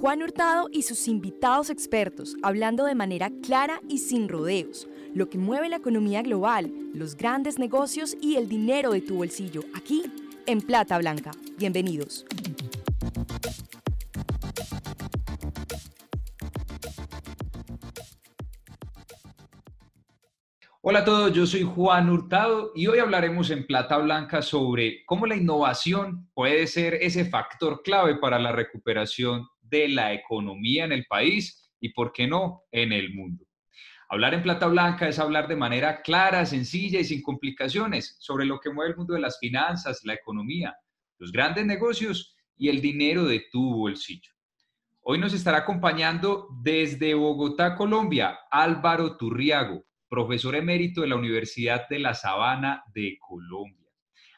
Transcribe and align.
Juan 0.00 0.22
Hurtado 0.22 0.68
y 0.70 0.82
sus 0.82 1.08
invitados 1.08 1.70
expertos 1.70 2.36
hablando 2.42 2.84
de 2.84 2.94
manera 2.94 3.30
clara 3.42 3.80
y 3.88 3.98
sin 3.98 4.28
rodeos, 4.28 4.88
lo 5.14 5.30
que 5.30 5.38
mueve 5.38 5.70
la 5.70 5.76
economía 5.76 6.20
global, 6.22 6.70
los 6.92 7.16
grandes 7.16 7.58
negocios 7.58 8.14
y 8.20 8.36
el 8.36 8.46
dinero 8.46 8.92
de 8.92 9.00
tu 9.00 9.16
bolsillo, 9.16 9.62
aquí 9.74 10.02
en 10.44 10.60
Plata 10.60 10.98
Blanca. 10.98 11.30
Bienvenidos. 11.56 12.26
Hola 20.88 21.00
a 21.00 21.04
todos, 21.04 21.32
yo 21.32 21.46
soy 21.46 21.64
Juan 21.64 22.08
Hurtado 22.08 22.70
y 22.72 22.86
hoy 22.86 23.00
hablaremos 23.00 23.50
en 23.50 23.66
Plata 23.66 23.98
Blanca 23.98 24.40
sobre 24.40 25.04
cómo 25.04 25.26
la 25.26 25.34
innovación 25.34 26.30
puede 26.32 26.68
ser 26.68 26.94
ese 26.94 27.24
factor 27.24 27.82
clave 27.82 28.18
para 28.18 28.38
la 28.38 28.52
recuperación 28.52 29.48
de 29.62 29.88
la 29.88 30.12
economía 30.12 30.84
en 30.84 30.92
el 30.92 31.04
país 31.06 31.72
y, 31.80 31.88
por 31.88 32.12
qué 32.12 32.28
no, 32.28 32.62
en 32.70 32.92
el 32.92 33.12
mundo. 33.12 33.44
Hablar 34.08 34.34
en 34.34 34.44
Plata 34.44 34.68
Blanca 34.68 35.08
es 35.08 35.18
hablar 35.18 35.48
de 35.48 35.56
manera 35.56 36.02
clara, 36.02 36.46
sencilla 36.46 37.00
y 37.00 37.04
sin 37.04 37.20
complicaciones 37.20 38.14
sobre 38.20 38.46
lo 38.46 38.60
que 38.60 38.70
mueve 38.70 38.92
el 38.92 38.96
mundo 38.96 39.14
de 39.14 39.20
las 39.22 39.40
finanzas, 39.40 40.02
la 40.04 40.14
economía, 40.14 40.76
los 41.18 41.32
grandes 41.32 41.66
negocios 41.66 42.36
y 42.56 42.68
el 42.68 42.80
dinero 42.80 43.24
de 43.24 43.44
tu 43.50 43.74
bolsillo. 43.74 44.30
Hoy 45.00 45.18
nos 45.18 45.34
estará 45.34 45.58
acompañando 45.58 46.46
desde 46.62 47.14
Bogotá, 47.14 47.74
Colombia, 47.74 48.38
Álvaro 48.52 49.16
Turriago, 49.16 49.84
profesor 50.08 50.54
emérito 50.54 51.00
de 51.00 51.08
la 51.08 51.16
Universidad 51.16 51.88
de 51.88 51.98
La 51.98 52.14
Sabana 52.14 52.84
de 52.94 53.18
Colombia. 53.18 53.86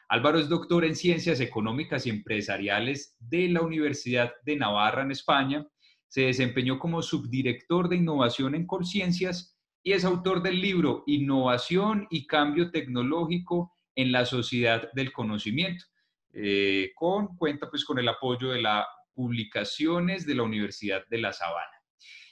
Álvaro 0.07 0.39
es 0.39 0.49
doctor 0.49 0.85
en 0.85 0.95
Ciencias 0.95 1.39
Económicas 1.39 2.07
y 2.07 2.09
Empresariales 2.09 3.15
de 3.19 3.47
la 3.49 3.61
Universidad 3.61 4.33
de 4.43 4.55
Navarra 4.55 5.03
en 5.03 5.11
España. 5.11 5.67
Se 6.07 6.21
desempeñó 6.21 6.79
como 6.79 7.03
subdirector 7.03 7.89
de 7.89 7.97
innovación 7.97 8.55
en 8.55 8.65
Colciencias 8.65 9.55
y 9.83 9.93
es 9.93 10.03
autor 10.05 10.41
del 10.41 10.59
libro 10.59 11.03
Innovación 11.05 12.07
y 12.09 12.25
Cambio 12.25 12.71
Tecnológico 12.71 13.71
en 13.95 14.11
la 14.11 14.25
Sociedad 14.25 14.89
del 14.93 15.11
Conocimiento. 15.11 15.85
Eh, 16.33 16.91
con 16.95 17.35
cuenta 17.37 17.69
pues 17.69 17.85
con 17.85 17.99
el 17.99 18.07
apoyo 18.07 18.49
de 18.49 18.61
las 18.61 18.85
publicaciones 19.13 20.25
de 20.25 20.35
la 20.35 20.43
Universidad 20.43 21.03
de 21.07 21.17
La 21.19 21.33
Sabana. 21.33 21.83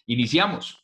Iniciamos. 0.08 0.84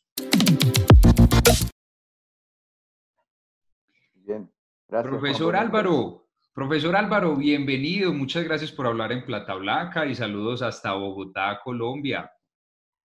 Bien, 4.25 4.49
gracias. 4.87 5.11
Profesor 5.11 5.53
Álvaro, 5.53 6.27
profesor 6.53 6.95
Álvaro, 6.95 7.35
bienvenido. 7.35 8.13
Muchas 8.13 8.45
gracias 8.45 8.71
por 8.71 8.87
hablar 8.87 9.11
en 9.11 9.25
Plata 9.25 9.53
Blanca 9.55 10.05
y 10.05 10.15
saludos 10.15 10.61
hasta 10.61 10.93
Bogotá, 10.93 11.59
Colombia. 11.61 12.31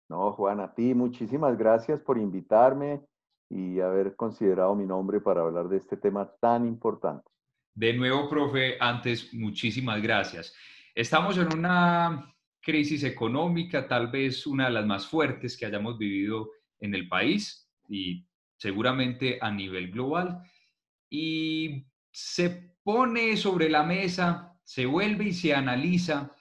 No, 0.09 0.31
Juan, 0.31 0.59
a 0.59 0.73
ti 0.73 0.95
muchísimas 0.95 1.55
gracias 1.55 2.01
por 2.01 2.17
invitarme 2.17 3.05
y 3.47 3.79
haber 3.79 4.15
considerado 4.15 4.73
mi 4.73 4.87
nombre 4.87 5.19
para 5.19 5.41
hablar 5.41 5.69
de 5.69 5.77
este 5.77 5.97
tema 5.97 6.31
tan 6.41 6.65
importante. 6.65 7.29
De 7.75 7.93
nuevo, 7.93 8.27
profe, 8.27 8.77
antes, 8.79 9.31
muchísimas 9.35 10.01
gracias. 10.01 10.55
Estamos 10.95 11.37
en 11.37 11.53
una 11.53 12.33
crisis 12.59 13.03
económica, 13.03 13.87
tal 13.87 14.07
vez 14.07 14.47
una 14.47 14.65
de 14.65 14.71
las 14.71 14.85
más 14.87 15.07
fuertes 15.07 15.55
que 15.55 15.67
hayamos 15.67 15.95
vivido 15.99 16.49
en 16.79 16.95
el 16.95 17.07
país 17.07 17.69
y 17.87 18.27
seguramente 18.57 19.37
a 19.39 19.51
nivel 19.51 19.91
global 19.91 20.41
y 21.15 21.85
se 22.11 22.73
pone 22.83 23.37
sobre 23.37 23.69
la 23.69 23.83
mesa, 23.83 24.57
se 24.63 24.87
vuelve 24.87 25.25
y 25.25 25.33
se 25.33 25.53
analiza 25.53 26.35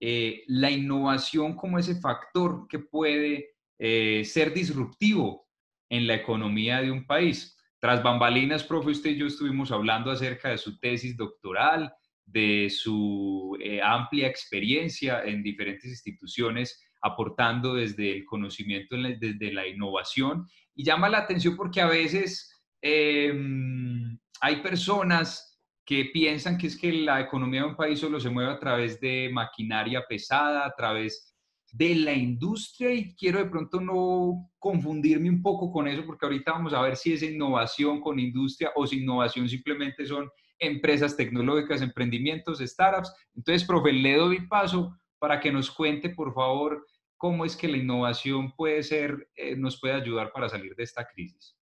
eh, 0.00 0.44
la 0.46 0.70
innovación 0.70 1.54
como 1.54 1.78
ese 1.78 2.00
factor 2.00 2.66
que 2.66 2.78
puede 2.78 3.50
eh, 3.78 4.22
ser 4.24 4.54
disruptivo 4.54 5.46
en 5.90 6.06
la 6.06 6.14
economía 6.14 6.80
de 6.80 6.90
un 6.90 7.06
país. 7.06 7.54
Tras 7.78 8.02
bambalinas, 8.02 8.64
profe, 8.64 8.92
usted 8.92 9.10
y 9.10 9.18
yo 9.18 9.26
estuvimos 9.26 9.70
hablando 9.70 10.10
acerca 10.10 10.48
de 10.48 10.56
su 10.56 10.78
tesis 10.78 11.14
doctoral, 11.18 11.92
de 12.24 12.70
su 12.70 13.58
eh, 13.60 13.82
amplia 13.82 14.26
experiencia 14.26 15.22
en 15.22 15.42
diferentes 15.42 15.84
instituciones, 15.84 16.82
aportando 17.02 17.74
desde 17.74 18.16
el 18.16 18.24
conocimiento, 18.24 18.96
desde 18.96 19.52
la 19.52 19.66
innovación. 19.66 20.46
Y 20.74 20.82
llama 20.82 21.10
la 21.10 21.18
atención 21.18 21.56
porque 21.56 21.82
a 21.82 21.88
veces 21.88 22.53
Em, 22.86 24.18
hay 24.42 24.56
personas 24.56 25.58
que 25.86 26.10
piensan 26.12 26.58
que 26.58 26.66
es 26.66 26.76
que 26.76 26.92
la 26.92 27.18
economía 27.22 27.62
de 27.62 27.68
un 27.68 27.76
país 27.76 27.98
solo 27.98 28.20
se 28.20 28.28
mueve 28.28 28.52
a 28.52 28.58
través 28.58 29.00
de 29.00 29.30
maquinaria 29.32 30.04
pesada, 30.06 30.66
a 30.66 30.74
través 30.76 31.34
de 31.72 31.94
la 31.94 32.12
industria 32.12 32.92
y 32.92 33.14
quiero 33.14 33.38
de 33.38 33.46
pronto 33.48 33.80
no 33.80 34.50
confundirme 34.58 35.30
un 35.30 35.40
poco 35.40 35.72
con 35.72 35.88
eso 35.88 36.04
porque 36.04 36.26
ahorita 36.26 36.52
vamos 36.52 36.74
a 36.74 36.82
ver 36.82 36.96
si 36.96 37.14
es 37.14 37.22
innovación 37.22 38.02
con 38.02 38.18
industria 38.18 38.70
o 38.76 38.86
si 38.86 39.00
innovación 39.00 39.48
simplemente 39.48 40.04
son 40.04 40.28
empresas 40.58 41.16
tecnológicas, 41.16 41.80
emprendimientos, 41.80 42.58
startups. 42.58 43.10
Entonces, 43.34 43.66
profe, 43.66 43.92
le 43.94 44.16
doy 44.16 44.46
paso 44.46 44.94
para 45.18 45.40
que 45.40 45.50
nos 45.50 45.70
cuente, 45.70 46.10
por 46.10 46.34
favor, 46.34 46.86
cómo 47.16 47.46
es 47.46 47.56
que 47.56 47.66
la 47.66 47.78
innovación 47.78 48.54
puede 48.54 48.82
ser, 48.82 49.30
eh, 49.36 49.56
nos 49.56 49.80
puede 49.80 49.94
ayudar 49.94 50.32
para 50.32 50.50
salir 50.50 50.74
de 50.76 50.82
esta 50.82 51.06
crisis. 51.06 51.53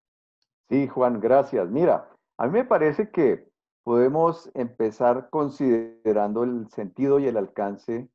Sí, 0.73 0.89
Juan, 0.89 1.21
gracias. 1.21 1.69
Mira, 1.69 2.09
a 2.39 2.47
mí 2.47 2.53
me 2.55 2.65
parece 2.65 3.11
que 3.11 3.47
podemos 3.85 4.51
empezar 4.55 5.29
considerando 5.29 6.45
el 6.45 6.67
sentido 6.71 7.19
y 7.19 7.27
el 7.27 7.37
alcance 7.37 8.09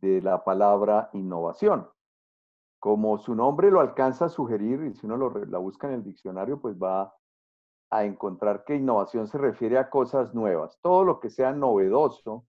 de 0.00 0.20
la 0.20 0.42
palabra 0.42 1.10
innovación. 1.12 1.88
Como 2.80 3.18
su 3.18 3.36
nombre 3.36 3.70
lo 3.70 3.78
alcanza 3.78 4.24
a 4.24 4.30
sugerir, 4.30 4.82
y 4.82 4.94
si 4.94 5.06
uno 5.06 5.16
lo, 5.16 5.44
la 5.44 5.58
busca 5.58 5.86
en 5.86 5.94
el 5.94 6.02
diccionario, 6.02 6.60
pues 6.60 6.76
va 6.76 7.14
a 7.92 8.04
encontrar 8.04 8.64
que 8.64 8.74
innovación 8.74 9.28
se 9.28 9.38
refiere 9.38 9.78
a 9.78 9.88
cosas 9.88 10.34
nuevas. 10.34 10.80
Todo 10.82 11.04
lo 11.04 11.20
que 11.20 11.30
sea 11.30 11.52
novedoso, 11.52 12.48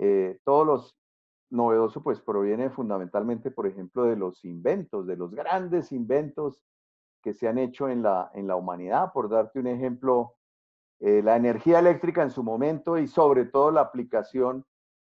eh, 0.00 0.36
todos 0.42 0.66
los 0.66 0.98
novedoso 1.50 2.02
pues 2.02 2.20
proviene 2.20 2.70
fundamentalmente, 2.70 3.52
por 3.52 3.68
ejemplo, 3.68 4.02
de 4.02 4.16
los 4.16 4.44
inventos, 4.44 5.06
de 5.06 5.16
los 5.16 5.30
grandes 5.30 5.92
inventos 5.92 6.60
que 7.22 7.34
se 7.34 7.48
han 7.48 7.58
hecho 7.58 7.88
en 7.88 8.02
la, 8.02 8.30
en 8.34 8.46
la 8.46 8.56
humanidad. 8.56 9.12
Por 9.12 9.28
darte 9.28 9.58
un 9.58 9.66
ejemplo, 9.66 10.36
eh, 11.00 11.22
la 11.22 11.36
energía 11.36 11.78
eléctrica 11.78 12.22
en 12.22 12.30
su 12.30 12.42
momento 12.42 12.98
y 12.98 13.06
sobre 13.06 13.44
todo 13.44 13.70
la 13.70 13.82
aplicación, 13.82 14.64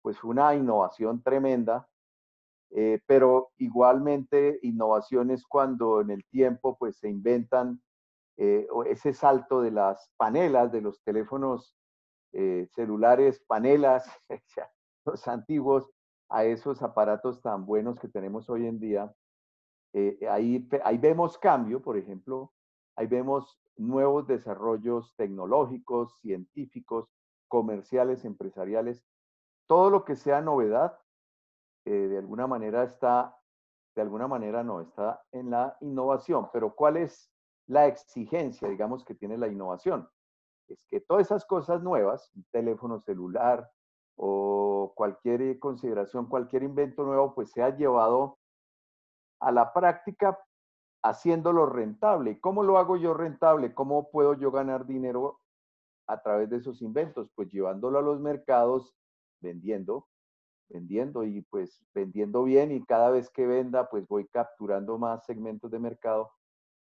pues 0.03 0.23
una 0.25 0.55
innovación 0.55 1.23
tremenda, 1.23 1.89
eh, 2.71 3.01
pero 3.07 3.51
igualmente 3.57 4.59
innovación 4.63 5.31
es 5.31 5.45
cuando 5.45 6.01
en 6.01 6.11
el 6.11 6.25
tiempo 6.27 6.77
pues 6.79 6.99
se 6.99 7.09
inventan 7.09 7.83
eh, 8.37 8.67
ese 8.87 9.13
salto 9.13 9.61
de 9.61 9.71
las 9.71 10.11
panelas, 10.17 10.71
de 10.73 10.81
los 10.81 11.03
teléfonos 11.03 11.77
celulares, 12.77 13.43
panelas, 13.49 14.09
los 15.05 15.27
antiguos, 15.27 15.91
a 16.31 16.45
esos 16.45 16.81
aparatos 16.83 17.43
tan 17.43 17.67
buenos 17.67 17.99
que 17.99 18.09
tenemos 18.09 18.49
hoy 18.49 18.67
en 18.67 18.79
día, 18.79 19.13
eh, 19.93 20.19
ahí, 20.31 20.69
ahí 20.85 20.99
vemos 20.99 21.39
cambio, 21.39 21.83
por 21.83 21.97
ejemplo, 21.97 22.53
ahí 22.97 23.07
vemos 23.07 23.61
nuevos 23.77 24.27
desarrollos 24.27 25.15
tecnológicos, 25.17 26.19
científicos, 26.21 27.09
comerciales, 27.49 28.25
empresariales. 28.25 29.05
Todo 29.67 29.91
lo 29.91 30.05
que 30.05 30.17
sea 30.17 30.41
novedad, 30.41 30.99
eh, 31.85 31.91
de 31.93 32.19
alguna 32.19 32.47
manera 32.47 32.85
está, 32.85 33.37
de 33.97 34.03
alguna 34.03 34.29
manera 34.29 34.63
no, 34.63 34.81
está 34.81 35.23
en 35.33 35.51
la 35.51 35.77
innovación. 35.81 36.49
Pero 36.53 36.75
¿cuál 36.75 36.97
es 36.97 37.33
la 37.67 37.87
exigencia, 37.87 38.69
digamos, 38.69 39.05
que 39.05 39.15
tiene 39.15 39.39
la 39.39 39.49
innovación? 39.49 40.09
Es 40.69 40.85
que 40.89 41.01
todas 41.01 41.27
esas 41.27 41.45
cosas 41.47 41.83
nuevas, 41.83 42.31
teléfono 42.53 43.01
celular 43.01 43.69
o 44.17 44.93
cualquier 44.95 45.59
consideración, 45.59 46.27
cualquier 46.27 46.63
invento 46.63 47.03
nuevo, 47.03 47.35
pues 47.35 47.51
sea 47.51 47.75
llevado 47.75 48.40
a 49.41 49.51
la 49.53 49.73
práctica 49.73 50.39
haciéndolo 51.03 51.67
rentable. 51.67 52.41
¿Cómo 52.41 52.63
lo 52.63 52.79
hago 52.79 52.97
yo 52.97 53.15
rentable? 53.15 53.75
¿Cómo 53.75 54.11
puedo 54.11 54.35
yo 54.35 54.51
ganar 54.51 54.87
dinero 54.87 55.41
a 56.07 56.23
través 56.23 56.51
de 56.51 56.59
esos 56.59 56.83
inventos? 56.83 57.31
Pues 57.35 57.51
llevándolo 57.51 57.99
a 57.99 58.03
los 58.03 58.21
mercados, 58.21 58.95
vendiendo, 59.41 60.09
vendiendo 60.69 61.25
y 61.25 61.43
pues 61.43 61.83
vendiendo 61.95 62.45
bien 62.45 62.71
y 62.71 62.85
cada 62.85 63.11
vez 63.11 63.31
que 63.31 63.47
venda 63.47 63.89
pues 63.89 64.07
voy 64.07 64.27
capturando 64.29 64.99
más 64.99 65.25
segmentos 65.25 65.71
de 65.71 65.79
mercado. 65.79 66.31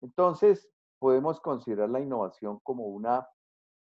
Entonces 0.01 0.69
podemos 0.99 1.41
considerar 1.41 1.89
la 1.89 1.99
innovación 1.99 2.59
como 2.63 2.85
una, 2.87 3.27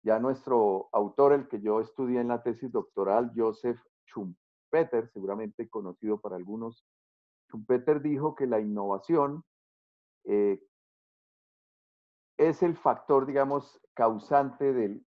ya 0.03 0.17
nuestro 0.19 0.89
autor, 0.91 1.33
el 1.33 1.47
que 1.47 1.62
yo 1.62 1.79
estudié 1.79 2.19
en 2.19 2.29
la 2.29 2.41
tesis 2.41 2.71
doctoral, 2.71 3.31
Joseph 3.35 3.79
Schumpeter, 4.07 5.09
seguramente 5.12 5.69
conocido 5.69 6.19
para 6.19 6.35
algunos, 6.35 6.83
Schumpeter 7.51 8.01
dijo 8.01 8.33
que 8.36 8.48
la 8.48 8.59
innovación 8.59 9.44
eh, 10.24 10.62
es 12.38 12.63
el 12.63 12.75
factor, 12.77 13.25
digamos, 13.25 13.80
causante 13.94 14.74
del, 14.74 15.06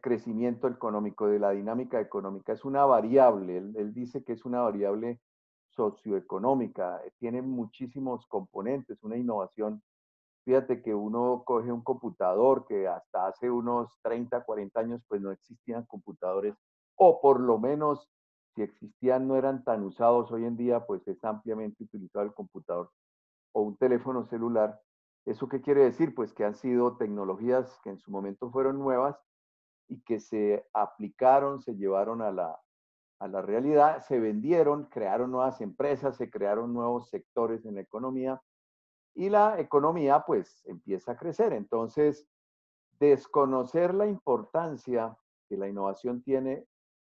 crecimiento 0.00 0.66
económico, 0.66 1.26
de 1.26 1.38
la 1.38 1.50
dinámica 1.50 2.00
económica. 2.00 2.54
Es 2.54 2.64
una 2.64 2.86
variable, 2.86 3.58
él, 3.58 3.92
dice 3.92 4.24
que 4.24 4.32
es 4.32 4.44
una 4.46 4.62
variable 4.62 5.20
socioeconómica, 5.68 7.02
tiene 7.18 7.42
muchísimos 7.42 8.26
componentes, 8.26 9.02
una 9.02 9.18
innovación. 9.18 9.82
Fíjate 10.44 10.80
que 10.80 10.94
uno 10.94 11.42
coge 11.44 11.70
un 11.70 11.82
computador 11.82 12.64
que 12.66 12.86
hasta 12.88 13.26
hace 13.26 13.50
unos 13.50 13.98
30, 14.02 14.44
40 14.44 14.80
años 14.80 15.02
pues 15.06 15.20
no 15.20 15.32
existían 15.32 15.84
computadores 15.84 16.54
o 16.96 17.20
por 17.20 17.40
lo 17.40 17.58
menos 17.58 18.08
si 18.54 18.62
existían 18.62 19.26
no 19.26 19.36
eran 19.36 19.64
tan 19.64 19.82
usados 19.82 20.30
hoy 20.30 20.44
en 20.44 20.56
día, 20.56 20.86
pues 20.86 21.06
es 21.08 21.22
ampliamente 21.24 21.84
utilizado 21.84 22.24
el 22.24 22.34
computador 22.34 22.90
o 23.52 23.62
un 23.62 23.76
teléfono 23.76 24.24
celular. 24.24 24.80
¿Eso 25.26 25.48
qué 25.48 25.60
quiere 25.60 25.84
decir? 25.84 26.14
Pues 26.14 26.32
que 26.32 26.44
han 26.44 26.54
sido 26.54 26.96
tecnologías 26.96 27.78
que 27.82 27.90
en 27.90 27.98
su 27.98 28.10
momento 28.10 28.50
fueron 28.50 28.78
nuevas 28.78 29.16
y 29.88 30.00
que 30.02 30.20
se 30.20 30.66
aplicaron, 30.72 31.60
se 31.60 31.74
llevaron 31.74 32.22
a 32.22 32.30
la, 32.30 32.58
a 33.20 33.28
la 33.28 33.42
realidad, 33.42 34.00
se 34.00 34.20
vendieron, 34.20 34.84
crearon 34.84 35.30
nuevas 35.30 35.60
empresas, 35.60 36.16
se 36.16 36.30
crearon 36.30 36.72
nuevos 36.72 37.08
sectores 37.10 37.64
en 37.64 37.76
la 37.76 37.80
economía 37.80 38.40
y 39.14 39.30
la 39.30 39.58
economía 39.60 40.24
pues 40.26 40.62
empieza 40.66 41.12
a 41.12 41.16
crecer. 41.16 41.52
Entonces, 41.52 42.28
desconocer 42.98 43.94
la 43.94 44.06
importancia 44.06 45.16
que 45.48 45.56
la 45.56 45.68
innovación 45.68 46.22
tiene 46.22 46.66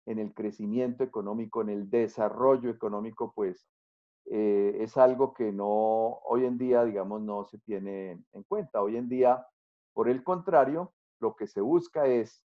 en 0.05 0.19
el 0.19 0.33
crecimiento 0.33 1.03
económico, 1.03 1.61
en 1.61 1.69
el 1.69 1.89
desarrollo 1.89 2.69
económico, 2.69 3.33
pues 3.35 3.67
eh, 4.25 4.77
es 4.79 4.97
algo 4.97 5.33
que 5.33 5.51
no, 5.51 6.19
hoy 6.25 6.45
en 6.45 6.57
día, 6.57 6.83
digamos, 6.83 7.21
no 7.21 7.43
se 7.45 7.59
tiene 7.59 8.23
en 8.33 8.43
cuenta. 8.43 8.81
Hoy 8.81 8.97
en 8.97 9.09
día, 9.09 9.45
por 9.93 10.09
el 10.09 10.23
contrario, 10.23 10.93
lo 11.19 11.35
que 11.35 11.47
se 11.47 11.61
busca 11.61 12.07
es 12.07 12.43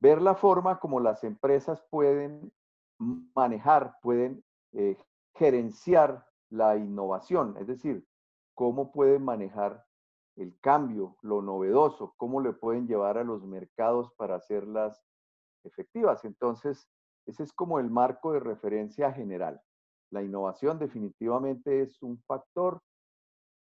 ver 0.00 0.20
la 0.20 0.34
forma 0.34 0.78
como 0.78 1.00
las 1.00 1.24
empresas 1.24 1.82
pueden 1.90 2.52
manejar, 3.34 3.96
pueden 4.02 4.44
eh, 4.72 4.96
gerenciar 5.34 6.26
la 6.50 6.76
innovación, 6.76 7.56
es 7.58 7.66
decir, 7.66 8.06
cómo 8.54 8.92
pueden 8.92 9.24
manejar 9.24 9.84
el 10.36 10.58
cambio, 10.60 11.16
lo 11.22 11.42
novedoso, 11.42 12.14
cómo 12.16 12.40
le 12.40 12.52
pueden 12.52 12.86
llevar 12.86 13.18
a 13.18 13.24
los 13.24 13.42
mercados 13.44 14.12
para 14.16 14.36
hacerlas 14.36 15.02
efectivas. 15.66 16.24
Entonces, 16.24 16.88
ese 17.26 17.42
es 17.42 17.52
como 17.52 17.78
el 17.78 17.90
marco 17.90 18.32
de 18.32 18.40
referencia 18.40 19.12
general. 19.12 19.60
La 20.10 20.22
innovación 20.22 20.78
definitivamente 20.78 21.82
es 21.82 22.00
un 22.02 22.22
factor 22.22 22.80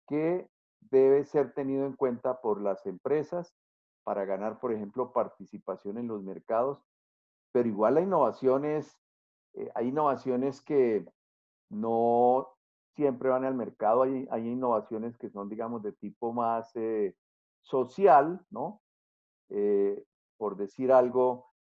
que 0.07 0.50
debe 0.81 1.23
ser 1.23 1.53
tenido 1.53 1.85
en 1.85 1.94
cuenta 1.94 2.41
por 2.41 2.61
las 2.61 2.85
empresas 2.85 3.55
para 4.03 4.25
ganar, 4.25 4.59
por 4.59 4.73
ejemplo, 4.73 5.13
participación 5.13 5.97
en 5.97 6.07
los 6.07 6.21
mercados. 6.23 6.83
Pero 7.53 7.69
igual 7.69 7.95
la 7.95 8.01
innovación 8.01 8.65
es, 8.65 9.00
eh, 9.53 9.71
hay 9.75 9.88
innovaciones 9.88 10.61
que 10.61 11.05
no 11.69 12.50
siempre 12.95 13.29
van 13.29 13.45
al 13.45 13.55
mercado, 13.55 14.03
hay, 14.03 14.27
hay 14.29 14.50
innovaciones 14.50 15.17
que 15.17 15.29
son, 15.29 15.50
digamos, 15.50 15.81
de 15.83 15.94
tipo 15.94 16.33
más 16.33 16.75
eh, 16.75 17.15
social, 17.61 18.45
¿no? 18.50 18.81
Eh, 19.50 20.03
por 20.38 20.57
decir 20.57 20.91
algo, 20.91 21.52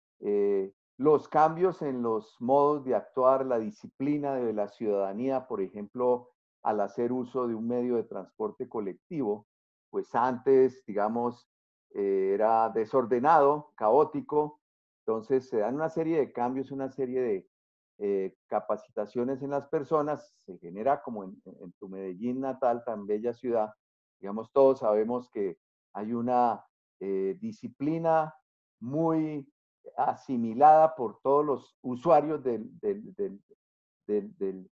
los 0.97 1.27
cambios 1.27 1.81
en 1.81 2.01
los 2.01 2.35
modos 2.39 2.85
de 2.85 2.95
actuar, 2.95 3.45
la 3.45 3.59
disciplina 3.59 4.35
de 4.35 4.53
la 4.53 4.67
ciudadanía, 4.67 5.47
por 5.47 5.61
ejemplo, 5.61 6.33
al 6.63 6.79
hacer 6.79 7.11
uso 7.11 7.47
de 7.47 7.55
un 7.55 7.67
medio 7.67 7.95
de 7.97 8.03
transporte 8.03 8.69
colectivo, 8.69 9.47
pues 9.89 10.15
antes, 10.15 10.83
digamos, 10.85 11.47
eh, 11.93 12.31
era 12.33 12.69
desordenado, 12.69 13.71
caótico, 13.75 14.59
entonces 15.05 15.49
se 15.49 15.57
dan 15.57 15.75
una 15.75 15.89
serie 15.89 16.17
de 16.17 16.31
cambios, 16.31 16.71
una 16.71 16.89
serie 16.89 17.21
de 17.21 17.47
eh, 17.99 18.35
capacitaciones 18.47 19.43
en 19.43 19.51
las 19.51 19.67
personas, 19.67 20.33
se 20.37 20.57
genera 20.57 21.03
como 21.03 21.23
en, 21.23 21.41
tu 21.79 21.89
Medellín 21.89 22.39
natal, 22.41 22.83
tan 22.85 23.05
bella 23.05 23.33
ciudad, 23.33 23.71
digamos, 24.19 24.51
todos 24.51 24.79
sabemos 24.79 25.29
que 25.29 25.59
hay 25.93 26.13
una 26.13 26.65
eh, 26.99 27.37
disciplina 27.39 28.33
muy 28.79 29.52
asimilada 29.97 30.95
por 30.95 31.19
todos 31.21 31.45
los 31.45 31.77
usuarios 31.81 32.43
del, 32.43 32.71
del, 34.05 34.69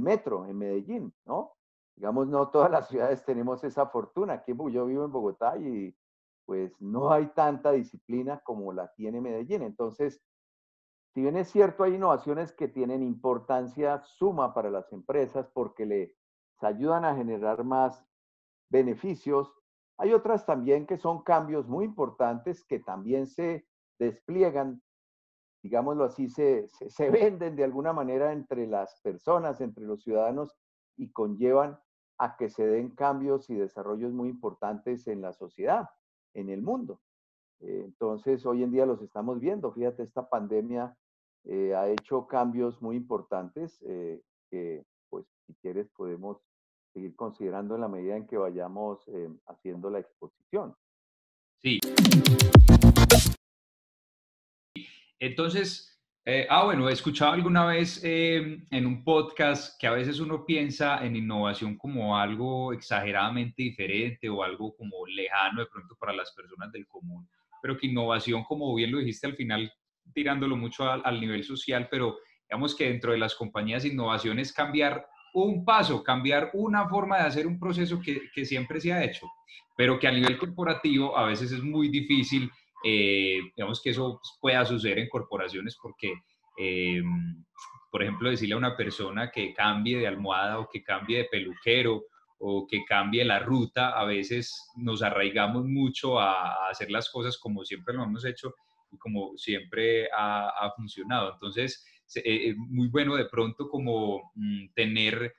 metro 0.00 0.46
en 0.46 0.58
Medellín, 0.58 1.14
¿no? 1.24 1.52
Digamos, 1.96 2.26
no 2.28 2.48
todas 2.48 2.70
las 2.70 2.88
ciudades 2.88 3.24
tenemos 3.24 3.62
esa 3.64 3.86
fortuna. 3.86 4.34
Aquí 4.34 4.54
yo 4.70 4.86
vivo 4.86 5.04
en 5.04 5.12
Bogotá 5.12 5.58
y 5.58 5.94
pues 6.46 6.72
no 6.80 7.12
hay 7.12 7.26
tanta 7.28 7.72
disciplina 7.72 8.40
como 8.40 8.72
la 8.72 8.92
tiene 8.94 9.20
Medellín. 9.20 9.62
Entonces, 9.62 10.22
si 11.14 11.20
bien 11.20 11.36
es 11.36 11.50
cierto, 11.50 11.84
hay 11.84 11.94
innovaciones 11.94 12.52
que 12.52 12.68
tienen 12.68 13.02
importancia 13.02 14.02
suma 14.04 14.54
para 14.54 14.70
las 14.70 14.90
empresas 14.92 15.46
porque 15.52 15.84
les 15.84 16.16
ayudan 16.60 17.04
a 17.04 17.14
generar 17.14 17.64
más 17.64 18.02
beneficios, 18.70 19.52
hay 19.98 20.14
otras 20.14 20.46
también 20.46 20.86
que 20.86 20.96
son 20.96 21.22
cambios 21.22 21.68
muy 21.68 21.84
importantes 21.84 22.64
que 22.64 22.78
también 22.78 23.26
se 23.26 23.66
despliegan, 24.02 24.82
digámoslo 25.62 26.04
así, 26.04 26.28
se, 26.28 26.68
se, 26.68 27.10
venden 27.10 27.56
de 27.56 27.64
alguna 27.64 27.92
manera 27.92 28.32
entre 28.32 28.66
las 28.66 29.00
personas, 29.00 29.60
entre 29.60 29.84
los 29.84 30.02
ciudadanos 30.02 30.56
y 30.96 31.10
conllevan 31.10 31.78
a 32.18 32.36
que 32.36 32.50
se 32.50 32.66
den 32.66 32.90
cambios 32.90 33.50
y 33.50 33.54
desarrollos 33.54 34.12
muy 34.12 34.28
importantes 34.28 35.06
en 35.06 35.22
la 35.22 35.32
sociedad, 35.32 35.88
en 36.34 36.50
el 36.50 36.62
mundo. 36.62 37.00
Eh, 37.62 37.82
entonces, 37.84 38.44
hoy 38.44 38.62
en 38.62 38.72
día 38.72 38.86
los 38.86 39.00
estamos 39.02 39.40
viendo. 39.40 39.72
Fíjate, 39.72 40.02
esta 40.02 40.28
pandemia 40.28 40.96
eh, 41.44 41.74
ha 41.74 41.88
hecho 41.88 42.26
cambios 42.26 42.80
muy 42.82 42.96
importantes 42.96 43.80
eh, 43.86 44.20
que, 44.50 44.84
pues, 45.08 45.26
si 45.46 45.54
quieres, 45.54 45.88
podemos 45.96 46.38
seguir 46.92 47.16
considerando 47.16 47.74
en 47.74 47.80
la 47.80 47.88
medida 47.88 48.16
en 48.16 48.26
que 48.26 48.36
vayamos 48.36 49.06
haciendo 49.46 49.88
la 49.88 50.00
exposición. 50.00 50.76
Sí. 51.62 51.80
Entonces, 55.22 56.02
eh, 56.24 56.48
ah, 56.50 56.64
bueno, 56.64 56.88
he 56.88 56.92
escuchado 56.92 57.30
alguna 57.30 57.64
vez 57.64 58.00
em, 58.02 58.66
en 58.72 58.86
un 58.86 59.04
podcast 59.04 59.80
que 59.80 59.86
a 59.86 59.92
veces 59.92 60.18
uno 60.18 60.44
piensa 60.44 60.98
en 61.06 61.14
innovación 61.14 61.78
como 61.78 62.18
algo 62.18 62.72
exageradamente 62.72 63.62
diferente 63.62 64.28
o 64.28 64.42
algo 64.42 64.74
como 64.74 65.06
lejano 65.06 65.60
de 65.60 65.68
pronto 65.68 65.94
para 65.94 66.12
las 66.12 66.32
personas 66.32 66.72
del 66.72 66.88
común, 66.88 67.28
pero 67.62 67.76
que 67.76 67.86
innovación, 67.86 68.42
como 68.42 68.74
bien 68.74 68.90
lo 68.90 68.98
dijiste 68.98 69.28
al 69.28 69.36
final, 69.36 69.72
tirándolo 70.12 70.56
mucho 70.56 70.90
al, 70.90 71.20
nivel 71.20 71.44
social, 71.44 71.86
pero 71.88 72.18
digamos 72.48 72.74
que 72.74 72.88
dentro 72.88 73.12
de 73.12 73.18
las 73.18 73.36
compañías 73.36 73.84
innovación 73.84 74.40
es 74.40 74.52
cambiar 74.52 75.06
un 75.34 75.64
paso, 75.64 76.02
cambiar 76.02 76.50
una 76.52 76.88
forma 76.88 77.18
de 77.18 77.28
hacer 77.28 77.46
un 77.46 77.60
proceso 77.60 78.00
que, 78.00 78.22
que 78.34 78.44
siempre 78.44 78.80
se 78.80 78.92
ha 78.92 79.04
hecho, 79.04 79.28
pero 79.76 80.00
que 80.00 80.08
a 80.08 80.12
nivel 80.12 80.36
corporativo 80.36 81.16
a 81.16 81.26
veces 81.26 81.52
es 81.52 81.62
muy 81.62 81.90
difícil 81.90 82.50
eh, 82.84 83.40
digamos 83.56 83.80
que 83.80 83.90
eso 83.90 84.20
pueda 84.40 84.64
suceder 84.64 84.98
en 84.98 85.08
corporaciones 85.08 85.76
porque, 85.80 86.14
eh, 86.58 87.02
por 87.90 88.02
ejemplo, 88.02 88.30
decirle 88.30 88.54
a 88.54 88.58
una 88.58 88.76
persona 88.76 89.30
que 89.30 89.54
cambie 89.54 89.98
de 89.98 90.06
almohada 90.06 90.58
o 90.58 90.68
que 90.68 90.82
cambie 90.82 91.18
de 91.18 91.24
peluquero 91.24 92.04
o 92.38 92.66
que 92.66 92.84
cambie 92.84 93.24
la 93.24 93.38
ruta, 93.38 93.90
a 93.90 94.04
veces 94.04 94.70
nos 94.76 95.02
arraigamos 95.02 95.64
mucho 95.64 96.18
a, 96.18 96.68
hacer 96.68 96.90
las 96.90 97.08
cosas 97.08 97.38
como 97.38 97.64
siempre 97.64 97.94
lo 97.94 98.02
hemos 98.02 98.24
hecho 98.24 98.54
y 98.90 98.98
como 98.98 99.36
siempre 99.36 100.08
ha, 100.12 100.72
funcionado. 100.76 101.34
Entonces, 101.34 101.86
es 102.06 102.22
eh, 102.24 102.54
muy 102.56 102.88
bueno 102.88 103.14
de 103.14 103.26
pronto 103.26 103.68
como 103.68 104.32
mm, 104.34 104.72
tener 104.74 105.34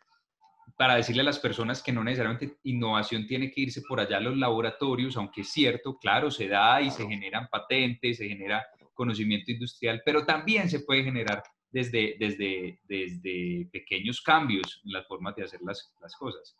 para 0.77 0.95
decirle 0.95 1.21
a 1.21 1.25
las 1.25 1.39
personas 1.39 1.81
que 1.83 1.91
no 1.91 2.03
necesariamente 2.03 2.57
innovación 2.63 3.27
tiene 3.27 3.51
que 3.51 3.61
irse 3.61 3.81
por 3.87 3.99
allá 3.99 4.17
a 4.17 4.21
los 4.21 4.37
laboratorios, 4.37 5.17
aunque 5.17 5.41
es 5.41 5.49
cierto, 5.49 5.97
claro, 5.97 6.31
se 6.31 6.47
da 6.47 6.81
y 6.81 6.89
se 6.89 7.07
generan 7.07 7.47
patentes, 7.49 8.17
se 8.17 8.27
genera 8.27 8.65
conocimiento 8.93 9.51
industrial, 9.51 10.01
pero 10.05 10.25
también 10.25 10.69
se 10.69 10.81
puede 10.81 11.03
generar 11.03 11.43
desde, 11.71 12.15
desde, 12.19 12.79
desde 12.83 13.67
pequeños 13.71 14.21
cambios 14.21 14.81
en 14.85 14.91
las 14.93 15.07
formas 15.07 15.35
de 15.35 15.43
hacer 15.43 15.61
las, 15.63 15.93
las 15.99 16.15
cosas. 16.15 16.55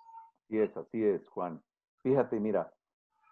Sí 0.50 0.57
es, 0.57 0.75
así 0.75 1.03
es, 1.03 1.27
Juan. 1.29 1.62
Fíjate, 2.01 2.39
mira, 2.39 2.74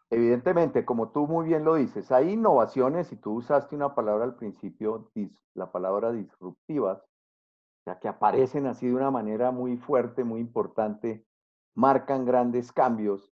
evidentemente, 0.09 0.85
como 0.85 1.11
tú 1.11 1.27
muy 1.27 1.47
bien 1.47 1.63
lo 1.63 1.75
dices, 1.75 2.11
hay 2.11 2.31
innovaciones, 2.31 3.11
y 3.11 3.15
tú 3.15 3.33
usaste 3.33 3.75
una 3.75 3.95
palabra 3.95 4.25
al 4.25 4.35
principio, 4.35 5.11
la 5.55 5.71
palabra 5.71 6.11
disruptivas, 6.11 7.03
ya 7.85 7.99
que 7.99 8.07
aparecen 8.07 8.67
así 8.67 8.87
de 8.87 8.95
una 8.95 9.11
manera 9.11 9.51
muy 9.51 9.77
fuerte, 9.77 10.23
muy 10.23 10.39
importante, 10.39 11.25
marcan 11.75 12.25
grandes 12.25 12.71
cambios, 12.71 13.31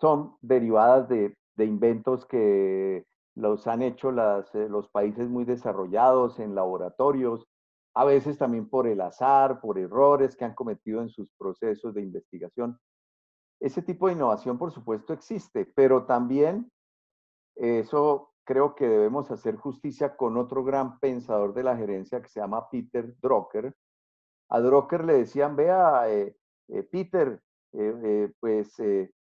son 0.00 0.36
derivadas 0.40 1.08
de, 1.08 1.36
inventos 1.58 2.26
que 2.26 3.06
los 3.34 3.66
han 3.66 3.82
hecho 3.82 4.10
eh, 4.10 4.68
los 4.68 4.88
países 4.88 5.28
muy 5.28 5.44
desarrollados 5.44 6.40
en 6.40 6.54
laboratorios, 6.54 7.46
a 7.94 8.04
veces 8.04 8.38
también 8.38 8.68
por 8.68 8.88
el 8.88 9.00
azar, 9.00 9.60
por 9.60 9.78
errores 9.78 10.36
que 10.36 10.44
han 10.44 10.54
cometido 10.54 11.00
en 11.00 11.08
sus 11.08 11.30
procesos 11.38 11.94
de 11.94 12.02
investigación. 12.02 12.78
Ese 13.60 13.82
tipo 13.82 14.08
de 14.08 14.14
innovación, 14.14 14.58
por 14.58 14.72
supuesto, 14.72 15.12
existe, 15.12 15.64
pero 15.64 16.04
también 16.04 16.70
eso 17.54 18.33
creo 18.44 18.74
que 18.74 18.86
debemos 18.88 19.30
hacer 19.30 19.56
justicia 19.56 20.16
con 20.16 20.36
otro 20.36 20.64
gran 20.64 20.98
pensador 20.98 21.54
de 21.54 21.62
la 21.64 21.76
gerencia 21.76 22.20
que 22.22 22.28
se 22.28 22.40
llama 22.40 22.68
Peter 22.70 23.14
Drucker, 23.20 23.74
a 24.50 24.60
Drucker 24.60 25.04
le 25.04 25.14
decían, 25.14 25.56
vea, 25.56 26.08
eh, 26.10 26.36
eh, 26.68 26.82
Peter, 26.84 27.40
pues 28.38 28.76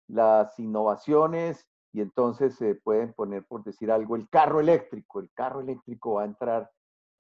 las 0.08 0.60
innovaciones 0.60 1.66
y 1.96 2.02
entonces 2.02 2.56
se 2.56 2.76
pueden 2.76 3.14
poner, 3.14 3.46
por 3.46 3.64
decir 3.64 3.90
algo, 3.90 4.18
el 4.18 4.28
carro 4.28 4.60
eléctrico. 4.60 5.22
El 5.22 5.32
carro 5.34 5.62
eléctrico 5.62 6.16
va 6.16 6.24
a 6.24 6.26
entrar, 6.26 6.70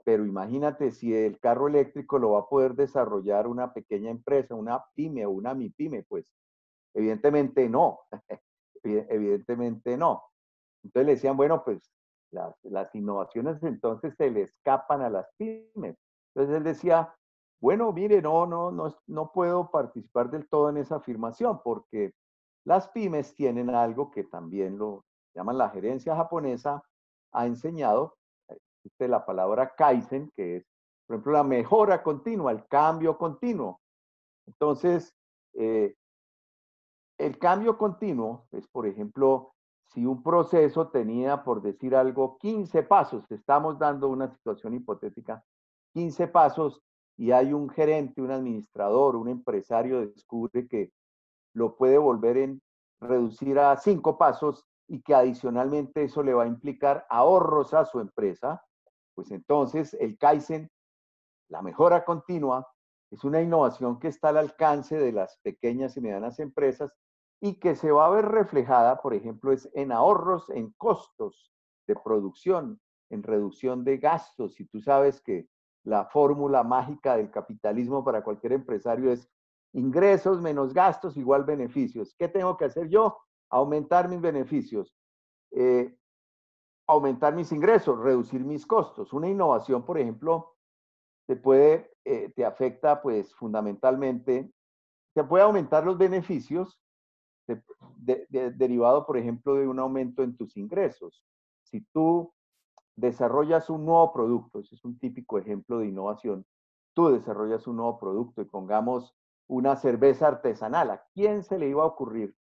pero 0.03 0.25
imagínate 0.25 0.91
si 0.91 1.15
el 1.15 1.39
carro 1.39 1.69
eléctrico 1.69 2.19
lo 2.19 2.31
va 2.31 2.39
a 2.41 2.49
poder 2.49 2.75
desarrollar 2.75 3.47
una 3.47 3.73
pequeña 3.73 4.09
empresa, 4.09 4.53
una 4.53 4.83
pyme 4.93 5.25
o 5.25 5.31
una 5.31 5.53
MIPYME, 5.53 6.03
pues 6.03 6.35
evidentemente 6.93 7.69
no, 7.69 7.99
evidentemente 8.83 9.95
no. 9.95 10.23
Entonces 10.85 11.05
le 11.05 11.13
decían, 11.13 11.35
bueno, 11.35 11.63
pues 11.63 11.91
las, 12.31 12.93
innovaciones 12.93 13.61
entonces 13.63 14.13
se 14.17 14.29
le 14.29 14.43
escapan 14.43 15.01
a 15.01 15.09
las 15.09 15.27
pymes. 15.37 15.97
Entonces 16.33 16.57
él 16.57 16.63
decía, 16.63 17.13
bueno, 17.59 17.91
mire, 17.91 18.21
no, 18.21 18.45
no, 18.45 18.71
no, 18.71 18.95
no 19.07 19.31
puedo 19.31 19.71
participar 19.71 20.29
del 20.29 20.47
todo 20.47 20.69
en 20.69 20.77
esa 20.77 20.97
afirmación 20.97 21.59
porque 21.63 22.13
las 22.65 22.87
pymes 22.89 23.33
tienen 23.35 23.69
algo 23.69 24.11
que 24.11 24.23
también 24.23 24.77
lo 24.77 25.05
llaman 25.33 25.57
la 25.57 25.69
gerencia 25.69 26.15
japonesa, 26.15 26.83
ha 27.31 27.45
enseñado, 27.45 28.15
existe 28.47 29.07
la 29.07 29.25
palabra 29.25 29.73
Kaizen, 29.75 30.31
que 30.35 30.57
es, 30.57 30.65
por 31.05 31.15
ejemplo, 31.15 31.33
la 31.33 31.43
mejora 31.43 32.03
continua, 32.03 32.51
el 32.51 32.65
cambio 32.67 33.17
continuo. 33.17 33.81
Entonces, 34.47 35.13
eh, 35.53 35.95
el 37.17 37.37
cambio 37.37 37.77
continuo 37.77 38.47
es, 38.51 38.67
por 38.67 38.87
ejemplo, 38.87 39.54
si 39.93 40.05
un 40.05 40.21
proceso 40.21 40.89
tenía, 40.89 41.43
por 41.43 41.61
decir 41.61 41.95
algo, 41.95 42.37
15 42.37 42.83
pasos, 42.83 43.29
estamos 43.31 43.79
dando 43.79 44.09
una 44.09 44.29
situación 44.29 44.73
hipotética, 44.73 45.43
15 45.93 46.27
pasos 46.27 46.81
y 47.17 47.31
hay 47.31 47.53
un 47.53 47.69
gerente, 47.69 48.21
un 48.21 48.31
administrador, 48.31 49.15
un 49.15 49.29
empresario 49.29 50.01
descubre 50.01 50.67
que 50.67 50.91
lo 51.53 51.75
puede 51.77 51.97
volver 51.97 52.37
en 52.37 52.61
reducir 52.99 53.57
a 53.59 53.77
cinco 53.77 54.17
pasos 54.17 54.65
y 54.87 55.01
que 55.01 55.15
adicionalmente 55.15 56.03
eso 56.03 56.21
le 56.21 56.33
va 56.33 56.43
a 56.43 56.47
implicar 56.47 57.05
ahorros 57.09 57.73
a 57.73 57.85
su 57.85 57.99
empresa, 57.99 58.63
pues 59.13 59.31
entonces 59.31 59.95
el 59.95 60.17
Kaizen, 60.17 60.69
la 61.49 61.61
mejora 61.61 62.03
continua, 62.03 62.67
es 63.11 63.23
una 63.23 63.41
innovación 63.41 63.99
que 63.99 64.09
está 64.09 64.29
al 64.29 64.37
alcance 64.37 64.97
de 64.97 65.11
las 65.11 65.37
pequeñas 65.41 65.95
y 65.95 66.01
medianas 66.01 66.39
empresas 66.39 66.91
y 67.41 67.59
que 67.59 67.75
se 67.75 67.91
va 67.91 68.07
a 68.07 68.09
ver 68.09 68.25
reflejada, 68.25 69.01
por 69.01 69.13
ejemplo, 69.13 69.51
es 69.51 69.69
en 69.73 69.91
ahorros 69.91 70.49
en 70.49 70.71
costos 70.77 71.53
de 71.87 71.95
producción, 71.95 72.79
en 73.09 73.23
reducción 73.23 73.83
de 73.83 73.97
gastos. 73.97 74.59
Y 74.59 74.65
tú 74.65 74.81
sabes 74.81 75.21
que 75.21 75.47
la 75.83 76.05
fórmula 76.05 76.63
mágica 76.63 77.17
del 77.17 77.29
capitalismo 77.29 78.03
para 78.03 78.23
cualquier 78.23 78.53
empresario 78.53 79.11
es 79.11 79.29
ingresos 79.73 80.41
menos 80.41 80.73
gastos 80.73 81.17
igual 81.17 81.43
beneficios. 81.43 82.15
¿Qué 82.17 82.27
tengo 82.27 82.57
que 82.57 82.65
hacer 82.65 82.87
yo? 82.87 83.17
Aumentar 83.49 84.09
mis 84.09 84.21
beneficios, 84.21 84.95
eh, 85.51 85.95
aumentar 86.87 87.35
mis 87.35 87.51
ingresos, 87.51 87.99
reducir 87.99 88.43
mis 88.43 88.65
costos. 88.65 89.13
Una 89.13 89.29
innovación, 89.29 89.85
por 89.85 89.99
ejemplo, 89.99 90.55
te 91.27 91.35
puede, 91.35 91.91
eh, 92.05 92.31
te 92.35 92.45
afecta 92.45 93.01
pues 93.01 93.33
fundamentalmente, 93.35 94.51
te 95.13 95.23
puede 95.23 95.43
aumentar 95.43 95.85
los 95.85 95.97
beneficios 95.97 96.79
derivado, 97.97 99.05
por 99.05 99.17
ejemplo, 99.17 99.55
de 99.55 99.67
un 99.67 99.79
aumento 99.79 100.23
en 100.23 100.35
tus 100.35 100.57
ingresos. 100.57 101.23
Si 101.63 101.81
tú 101.93 102.33
desarrollas 102.95 103.69
un 103.69 103.85
nuevo 103.85 104.13
producto, 104.13 104.59
ese 104.59 104.75
es 104.75 104.85
un 104.85 104.97
típico 104.99 105.37
ejemplo 105.37 105.79
de 105.79 105.87
innovación, 105.87 106.45
tú 106.93 107.09
desarrollas 107.09 107.67
un 107.67 107.77
nuevo 107.77 107.99
producto 107.99 108.41
y 108.41 108.45
pongamos 108.45 109.15
una 109.47 109.75
cerveza 109.75 110.27
artesanal, 110.27 110.91
¿a 110.91 111.03
quién 111.13 111.43
se 111.43 111.59
le 111.59 111.69
iba 111.69 111.83
a 111.83 111.87
ocurrir? 111.87 112.35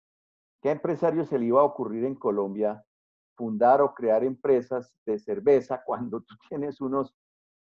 ¿Qué 0.61 0.71
empresario 0.71 1.25
se 1.25 1.39
le 1.39 1.45
iba 1.45 1.61
a 1.61 1.65
ocurrir 1.65 2.05
en 2.05 2.15
Colombia 2.15 2.83
fundar 3.35 3.81
o 3.81 3.93
crear 3.95 4.23
empresas 4.23 4.95
de 5.05 5.17
cerveza 5.17 5.83
cuando 5.85 6.21
tú 6.21 6.35
tienes 6.49 6.81
unos, 6.81 7.15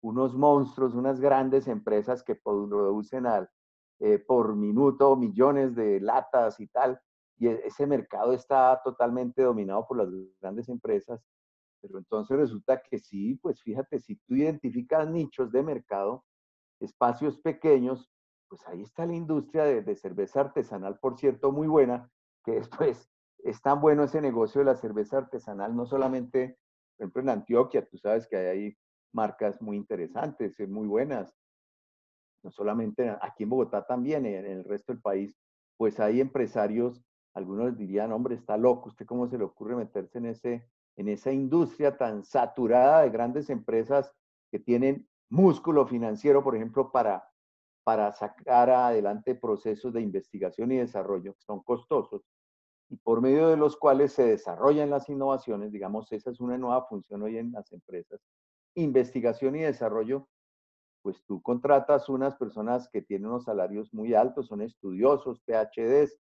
unos 0.01 0.33
monstruos, 0.35 0.95
unas 0.95 1.19
grandes 1.19 1.67
empresas 1.67 2.23
que 2.23 2.35
producen 2.35 3.27
al, 3.27 3.49
eh, 3.99 4.17
por 4.17 4.55
minuto 4.55 5.15
millones 5.15 5.75
de 5.75 5.99
latas 5.99 6.59
y 6.59 6.67
tal? 6.67 6.99
Y 7.37 7.47
e, 7.47 7.61
ese 7.65 7.85
mercado 7.85 8.33
está 8.33 8.79
totalmente 8.83 9.41
dominado 9.41 9.85
por 9.87 9.97
las 9.97 10.09
grandes 10.41 10.69
empresas, 10.69 11.21
pero 11.81 11.99
entonces 11.99 12.37
resulta 12.37 12.81
que 12.81 12.97
sí, 12.99 13.35
pues 13.35 13.61
fíjate, 13.61 13.99
si 13.99 14.15
tú 14.27 14.35
identificas 14.35 15.07
nichos 15.07 15.51
de 15.51 15.63
mercado, 15.63 16.25
espacios 16.79 17.37
pequeños, 17.39 18.09
pues 18.49 18.65
ahí 18.67 18.81
está 18.81 19.05
la 19.05 19.15
industria 19.15 19.65
de, 19.65 19.95
cerveza 19.95 20.41
artesanal, 20.41 20.99
por 20.99 21.17
cierto, 21.17 21.51
muy 21.51 21.67
buena, 21.67 22.09
que 22.43 22.53
después 22.53 23.09
es 23.39 23.61
tan 23.61 23.81
bueno 23.81 24.03
ese 24.03 24.21
negocio 24.21 24.59
de 24.59 24.65
la 24.65 24.75
cerveza 24.75 25.17
artesanal, 25.17 25.75
no 25.75 25.85
solamente, 25.85 26.57
por 26.97 27.03
ejemplo, 27.03 27.21
en 27.21 27.29
Antioquia, 27.29 27.87
tú 27.87 27.97
sabes 27.97 28.27
que 28.27 28.37
hay 28.37 28.45
ahí 28.47 28.77
marcas 29.13 29.61
muy 29.61 29.77
interesantes, 29.77 30.59
eh, 30.59 30.67
muy 30.67 30.87
buenas, 30.87 31.33
no 32.43 32.51
solamente 32.51 33.15
aquí 33.21 33.43
en 33.43 33.49
Bogotá 33.49 33.85
también, 33.85 34.25
en 34.25 34.45
el 34.45 34.63
resto 34.63 34.93
del 34.93 35.01
país, 35.01 35.35
pues 35.77 35.99
hay 35.99 36.21
empresarios 36.21 37.03
algunos 37.37 37.77
dirían, 37.77 38.11
hombre, 38.11 38.35
está 38.35 38.57
loco, 38.57 38.89
¿usted 38.89 39.05
cómo 39.05 39.27
se 39.27 39.37
le 39.37 39.43
ocurre 39.43 39.75
meterse 39.75 40.17
en, 40.17 40.25
ese, 40.25 40.67
en 40.95 41.07
esa 41.07 41.31
industria 41.31 41.95
tan 41.95 42.23
saturada 42.23 43.01
de 43.01 43.11
grandes 43.11 43.51
empresas 43.51 44.11
que 44.51 44.57
tienen 44.57 45.07
músculo 45.29 45.85
financiero, 45.85 46.43
por 46.43 46.55
ejemplo, 46.55 46.91
para, 46.91 47.29
para 47.83 48.11
sacar 48.11 48.71
adelante 48.71 49.35
procesos 49.35 49.93
de 49.93 50.01
investigación 50.01 50.71
y 50.71 50.77
desarrollo 50.77 51.33
que 51.35 51.43
son 51.43 51.61
costosos 51.61 52.23
y 52.89 52.95
por 52.95 53.21
medio 53.21 53.49
de 53.49 53.57
los 53.57 53.77
cuales 53.77 54.13
se 54.13 54.25
desarrollan 54.25 54.89
las 54.89 55.07
innovaciones, 55.09 55.71
digamos, 55.71 56.11
esa 56.11 56.31
es 56.31 56.39
una 56.39 56.57
nueva 56.57 56.87
función 56.87 57.21
hoy 57.21 57.37
en 57.37 57.51
las 57.51 57.71
empresas, 57.71 58.19
investigación 58.75 59.57
y 59.57 59.59
desarrollo, 59.59 60.27
pues 61.03 61.23
tú 61.25 61.41
contratas 61.41 62.09
unas 62.09 62.35
personas 62.35 62.89
que 62.89 63.01
tienen 63.01 63.27
unos 63.27 63.43
salarios 63.43 63.93
muy 63.93 64.13
altos, 64.15 64.47
son 64.47 64.61
estudiosos, 64.61 65.41
PhDs, 65.45 66.17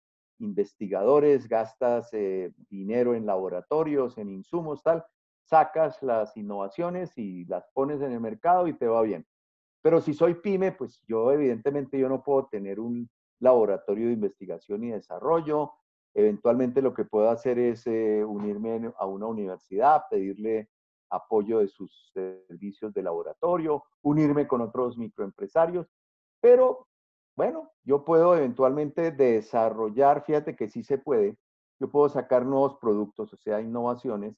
investigadores, 0.42 1.48
gastas 1.48 2.10
eh, 2.14 2.54
dinero 2.70 3.16
en 3.16 3.26
laboratorios, 3.26 4.18
en 4.18 4.30
insumos, 4.30 4.84
tal, 4.84 5.06
sacas 5.44 6.02
las 6.02 6.36
innovaciones 6.38 7.18
y 7.18 7.46
las 7.46 7.68
pones 7.74 8.02
en 8.02 8.12
el 8.12 8.20
mercado 8.20 8.68
y 8.68 8.74
te 8.74 8.88
va 8.88 9.02
bien. 9.02 9.26
Pero 9.82 10.02
si 10.02 10.14
soy 10.14 10.36
pyme, 10.36 10.72
pues 10.72 11.02
yo 11.08 11.32
evidentemente 11.32 11.98
yo 11.98 12.08
no 12.08 12.24
puedo 12.24 12.48
tener 12.48 12.80
un 12.80 13.10
laboratorio 13.40 14.08
de 14.08 14.14
investigación 14.14 14.84
y 14.84 14.92
desarrollo. 14.92 15.74
Eventualmente 16.14 16.82
lo 16.82 16.94
que 16.94 17.06
puedo 17.06 17.30
hacer 17.30 17.58
es 17.58 17.88
eh, 17.88 18.24
unirme 18.24 18.92
a 18.98 19.06
una 19.06 19.26
universidad, 19.26 20.04
pedirle 20.10 20.70
apoyo 21.10 21.60
de 21.60 21.68
sus 21.68 22.12
servicios 22.14 22.94
de 22.94 23.04
laboratorio, 23.04 23.84
unirme 24.02 24.48
con 24.48 24.62
otros 24.62 24.98
microempresarios, 24.98 25.88
pero 26.40 26.88
bueno, 27.36 27.72
yo 27.84 28.06
puedo 28.06 28.36
eventualmente 28.36 29.12
desarrollar, 29.12 30.24
fíjate 30.24 30.56
que 30.56 30.70
sí 30.70 30.84
se 30.84 30.98
puede, 30.98 31.38
yo 31.80 31.90
puedo 31.90 32.10
sacar 32.10 32.46
nuevos 32.46 32.76
productos, 32.76 33.34
o 33.34 33.38
sea, 33.38 33.62
innovaciones, 33.62 34.36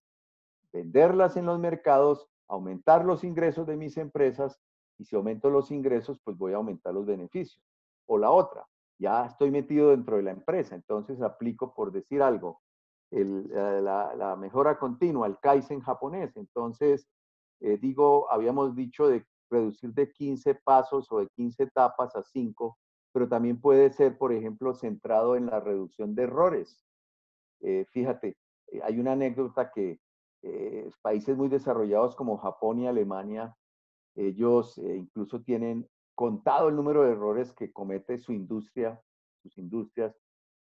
venderlas 0.71 1.35
en 1.37 1.45
los 1.45 1.59
mercados, 1.59 2.27
aumentar 2.47 3.03
los 3.05 3.23
ingresos 3.23 3.67
de 3.67 3.75
mis 3.75 3.97
empresas 3.97 4.59
y 4.97 5.05
si 5.05 5.15
aumento 5.15 5.49
los 5.49 5.71
ingresos, 5.71 6.19
pues 6.23 6.37
voy 6.37 6.53
a 6.53 6.57
aumentar 6.57 6.93
los 6.93 7.05
beneficios. 7.05 7.61
O 8.05 8.17
la 8.17 8.31
otra, 8.31 8.65
ya 8.99 9.25
estoy 9.25 9.51
metido 9.51 9.89
dentro 9.89 10.17
de 10.17 10.23
la 10.23 10.31
empresa, 10.31 10.75
entonces 10.75 11.21
aplico, 11.21 11.73
por 11.73 11.91
decir 11.91 12.21
algo, 12.21 12.61
la, 13.11 14.15
la, 14.15 14.35
mejora 14.35 14.79
continua, 14.79 15.27
el 15.27 15.37
Kaizen 15.39 15.81
japonés. 15.81 16.35
Entonces, 16.35 17.07
eh, 17.59 17.77
digo, 17.77 18.31
habíamos 18.31 18.75
dicho 18.75 19.07
de 19.07 19.25
reducir 19.49 19.93
de 19.93 20.11
15 20.11 20.55
pasos 20.55 21.11
o 21.11 21.19
de 21.19 21.27
15 21.29 21.63
etapas 21.63 22.15
a 22.15 22.23
5 22.23 22.77
pero 23.13 23.29
también 23.29 23.61
puede 23.61 23.91
ser, 23.91 24.17
por 24.17 24.33
ejemplo, 24.33 24.73
centrado 24.73 25.35
en 25.35 25.45
la 25.45 25.59
reducción 25.59 26.15
de 26.15 26.23
errores. 26.23 26.83
Eh, 27.61 27.85
fíjate, 27.91 28.35
eh, 28.71 28.81
hay 28.83 28.99
una 28.99 29.13
anécdota 29.13 29.71
que 29.71 30.01
eh, 30.41 30.89
países 31.01 31.37
muy 31.37 31.47
desarrollados 31.47 32.15
como 32.15 32.37
Japón 32.37 32.79
y 32.79 32.87
Alemania, 32.87 33.55
ellos 34.15 34.77
incluso 34.77 35.41
tienen 35.41 35.87
contado 36.13 36.69
el 36.69 36.75
número 36.75 37.03
de 37.03 37.13
errores 37.13 37.51
que 37.53 37.71
comete 37.71 38.17
su 38.17 38.33
industria, 38.33 39.01
sus 39.41 39.57
industrias, 39.57 40.15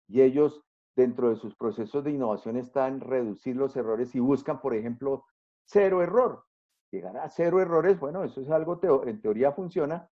y 0.08 0.22
ellos 0.22 0.62
dentro 0.96 1.30
de 1.30 1.36
sus 1.36 1.54
procesos 1.56 2.04
de 2.04 2.12
innovación 2.12 2.56
están 2.56 3.00
reducir 3.00 3.56
los 3.56 3.76
errores 3.76 4.14
y 4.14 4.20
buscan, 4.20 4.60
por 4.60 4.74
ejemplo, 4.74 5.24
cero 5.64 6.02
error. 6.02 6.44
Llegar 6.90 7.16
a 7.18 7.28
cero 7.28 7.60
errores, 7.60 7.98
bueno, 7.98 8.24
eso 8.24 8.40
es 8.40 8.50
algo, 8.50 8.80
en 9.06 9.20
teoría 9.20 9.52
funciona, 9.52 10.08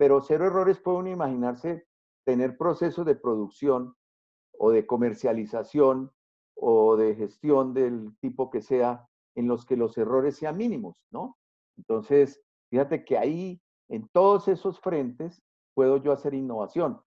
pero 0.00 0.22
cero 0.22 0.46
errores 0.46 0.78
puede 0.78 0.96
uno 0.96 1.10
imaginarse 1.10 1.86
tener 2.24 2.56
procesos 2.56 3.04
de 3.04 3.16
producción 3.16 3.94
o 4.58 4.70
de 4.70 4.86
comercialización 4.86 6.10
o 6.54 6.96
de 6.96 7.14
gestión 7.16 7.74
del 7.74 8.16
tipo 8.18 8.48
que 8.48 8.62
sea 8.62 9.06
en 9.34 9.46
los 9.46 9.66
que 9.66 9.76
los 9.76 9.98
errores 9.98 10.36
sean 10.36 10.56
mínimos, 10.56 10.96
¿no? 11.10 11.36
Entonces, 11.76 12.42
fíjate 12.70 13.04
que 13.04 13.18
ahí, 13.18 13.60
en 13.90 14.08
todos 14.08 14.48
esos 14.48 14.80
frentes, 14.80 15.42
puedo 15.74 15.98
yo 15.98 16.12
hacer 16.12 16.32
innovación? 16.32 17.02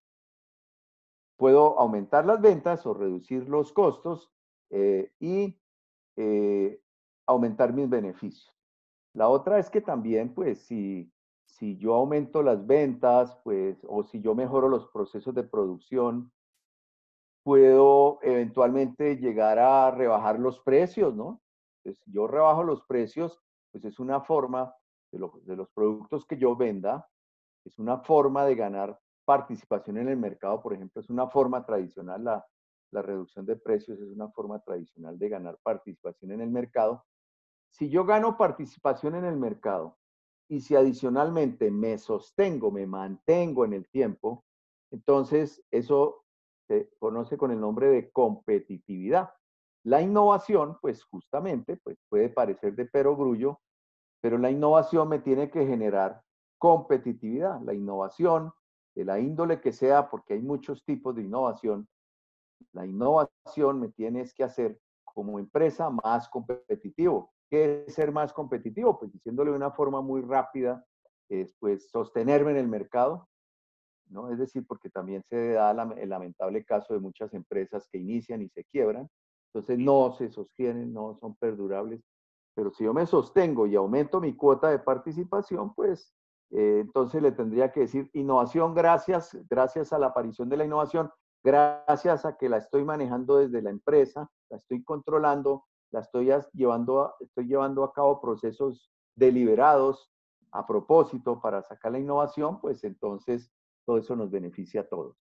Puedo 1.35 1.79
aumentar 1.79 2.27
las 2.27 2.41
ventas 2.41 2.85
o 2.85 2.93
reducir 2.93 3.49
los 3.49 3.73
costos 3.73 4.31
eh, 4.69 5.11
y 5.19 5.59
eh, 6.15 6.79
aumentar 7.25 7.73
mis 7.73 7.89
beneficios. 7.89 8.55
La 9.15 9.29
otra 9.29 9.57
es 9.57 9.71
que 9.71 9.81
también, 9.81 10.35
pues, 10.35 10.59
si, 10.67 11.12
si 11.57 11.77
yo 11.77 11.93
aumento 11.93 12.41
las 12.41 12.65
ventas, 12.65 13.37
pues, 13.43 13.77
o 13.87 14.03
si 14.03 14.21
yo 14.21 14.33
mejoro 14.33 14.69
los 14.69 14.87
procesos 14.87 15.35
de 15.35 15.43
producción, 15.43 16.31
puedo 17.43 18.19
eventualmente 18.23 19.17
llegar 19.17 19.59
a 19.59 19.91
rebajar 19.91 20.39
los 20.39 20.59
precios, 20.61 21.13
¿no? 21.15 21.41
Entonces, 21.77 22.03
si 22.03 22.11
yo 22.11 22.25
rebajo 22.27 22.63
los 22.63 22.83
precios, 22.83 23.39
pues 23.71 23.85
es 23.85 23.99
una 23.99 24.21
forma 24.21 24.73
de, 25.11 25.19
de 25.43 25.55
los 25.55 25.69
productos 25.69 26.25
que 26.25 26.37
yo 26.37 26.55
venda, 26.55 27.07
es 27.65 27.77
una 27.77 27.99
forma 27.99 28.45
de 28.45 28.55
ganar 28.55 28.99
participación 29.25 29.97
en 29.97 30.09
el 30.09 30.17
mercado, 30.17 30.61
por 30.61 30.73
ejemplo, 30.73 31.01
es 31.01 31.09
una 31.09 31.27
forma 31.27 31.63
tradicional, 31.65 32.23
la, 32.23 32.45
la 32.91 33.01
reducción 33.01 33.45
de 33.45 33.57
precios 33.57 33.99
es 33.99 34.09
una 34.09 34.29
forma 34.29 34.59
tradicional 34.59 35.19
de 35.19 35.29
ganar 35.29 35.59
participación 35.61 36.31
en 36.31 36.41
el 36.41 36.49
mercado. 36.49 37.05
Si 37.69 37.89
yo 37.89 38.05
gano 38.05 38.37
participación 38.37 39.15
en 39.15 39.25
el 39.25 39.37
mercado 39.37 39.97
y 40.49 40.61
si 40.61 40.75
adicionalmente 40.75 41.71
me 41.71 41.97
sostengo, 41.97 42.71
me 42.71 42.85
mantengo 42.85 43.65
en 43.65 43.73
el 43.73 43.87
tiempo, 43.89 44.43
entonces 44.91 45.63
eso 45.71 46.23
se 46.67 46.89
conoce 46.99 47.37
con 47.37 47.51
el 47.51 47.59
nombre 47.59 47.87
de 47.87 48.11
competitividad. 48.11 49.31
La 49.83 50.01
innovación, 50.01 50.77
pues 50.81 51.03
justamente, 51.03 51.77
pues 51.77 51.97
puede 52.09 52.29
parecer 52.29 52.75
de 52.75 52.85
perogrullo, 52.85 53.59
pero 54.21 54.37
la 54.37 54.49
innovación 54.49 55.09
me 55.09 55.19
tiene 55.19 55.49
que 55.49 55.65
generar 55.65 56.21
competitividad. 56.57 57.59
La 57.61 57.73
innovación, 57.73 58.53
de 58.95 59.05
la 59.05 59.19
índole 59.19 59.59
que 59.59 59.73
sea, 59.73 60.09
porque 60.09 60.35
hay 60.35 60.41
muchos 60.41 60.85
tipos 60.85 61.15
de 61.15 61.23
innovación, 61.23 61.87
la 62.71 62.85
innovación 62.85 63.79
me 63.79 63.89
tienes 63.89 64.33
que 64.33 64.43
hacer 64.43 64.79
como 65.03 65.39
empresa 65.39 65.89
más 65.89 66.29
competitivo. 66.29 67.31
¿Qué 67.53 67.83
es 67.85 67.93
ser 67.93 68.11
más 68.11 68.33
competitivo? 68.33 68.97
Pues 68.97 69.13
diciéndole 69.13 69.51
de 69.51 69.57
una 69.57 69.69
forma 69.69 70.01
muy 70.01 70.21
rápida, 70.21 70.83
es 71.29 71.53
pues 71.59 71.87
sostenerme 71.91 72.49
en 72.49 72.57
el 72.57 72.67
mercado, 72.67 73.29
¿no? 74.09 74.31
Es 74.31 74.39
decir, 74.39 74.65
porque 74.65 74.89
también 74.89 75.21
se 75.29 75.49
da 75.49 75.69
el 75.69 76.09
lamentable 76.09 76.65
caso 76.65 76.95
de 76.95 76.99
muchas 76.99 77.31
empresas 77.35 77.87
que 77.91 77.99
inician 77.99 78.41
y 78.41 78.49
se 78.49 78.63
quiebran, 78.63 79.07
entonces 79.53 79.77
no 79.77 80.13
se 80.13 80.31
sostienen, 80.31 80.95
no 80.95 81.15
son 81.19 81.35
perdurables. 81.35 82.01
Pero 82.55 82.71
si 82.71 82.85
yo 82.85 82.93
me 82.95 83.05
sostengo 83.05 83.67
y 83.67 83.75
aumento 83.75 84.19
mi 84.19 84.35
cuota 84.35 84.71
de 84.71 84.79
participación, 84.79 85.75
pues 85.75 86.11
eh, 86.49 86.79
entonces 86.81 87.21
le 87.21 87.33
tendría 87.33 87.71
que 87.71 87.81
decir 87.81 88.09
innovación 88.13 88.73
gracias, 88.73 89.37
gracias 89.47 89.93
a 89.93 89.99
la 89.99 90.07
aparición 90.07 90.49
de 90.49 90.57
la 90.57 90.65
innovación, 90.65 91.11
gracias 91.43 92.25
a 92.25 92.35
que 92.35 92.49
la 92.49 92.57
estoy 92.57 92.83
manejando 92.83 93.37
desde 93.37 93.61
la 93.61 93.69
empresa, 93.69 94.27
la 94.49 94.57
estoy 94.57 94.83
controlando, 94.83 95.65
la 95.93 95.99
estoy 95.99 96.29
llevando 96.53 97.01
a, 97.01 97.15
estoy 97.19 97.45
llevando 97.45 97.83
a 97.83 97.93
cabo 97.93 98.19
procesos 98.19 98.91
deliberados 99.15 100.09
a 100.51 100.65
propósito 100.65 101.39
para 101.39 101.61
sacar 101.61 101.91
la 101.91 101.99
innovación, 101.99 102.59
pues 102.59 102.83
entonces 102.83 103.51
todo 103.85 103.99
eso 103.99 104.15
nos 104.15 104.31
beneficia 104.31 104.81
a 104.81 104.87
todos. 104.87 105.15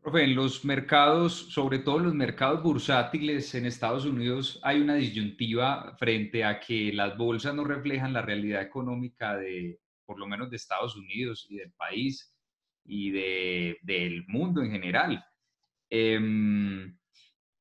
Profe, 0.00 0.24
en 0.24 0.36
los 0.36 0.64
mercados, 0.64 1.32
sobre 1.52 1.80
todo 1.80 1.98
los 1.98 2.14
mercados 2.14 2.62
bursátiles 2.62 3.54
en 3.54 3.66
Estados 3.66 4.06
Unidos, 4.06 4.60
hay 4.62 4.80
una 4.80 4.94
disyuntiva 4.94 5.96
frente 5.98 6.44
a 6.44 6.60
que 6.60 6.92
las 6.92 7.16
bolsas 7.18 7.54
no 7.54 7.64
reflejan 7.64 8.12
la 8.12 8.22
realidad 8.22 8.62
económica 8.62 9.36
de, 9.36 9.80
por 10.06 10.18
lo 10.18 10.26
menos 10.26 10.48
de 10.48 10.56
Estados 10.56 10.96
Unidos 10.96 11.46
y 11.50 11.56
del 11.56 11.72
país 11.72 12.34
y 12.84 13.10
de, 13.10 13.78
del 13.82 14.24
mundo 14.28 14.62
en 14.62 14.70
general. 14.70 15.24
Em, 15.90 16.96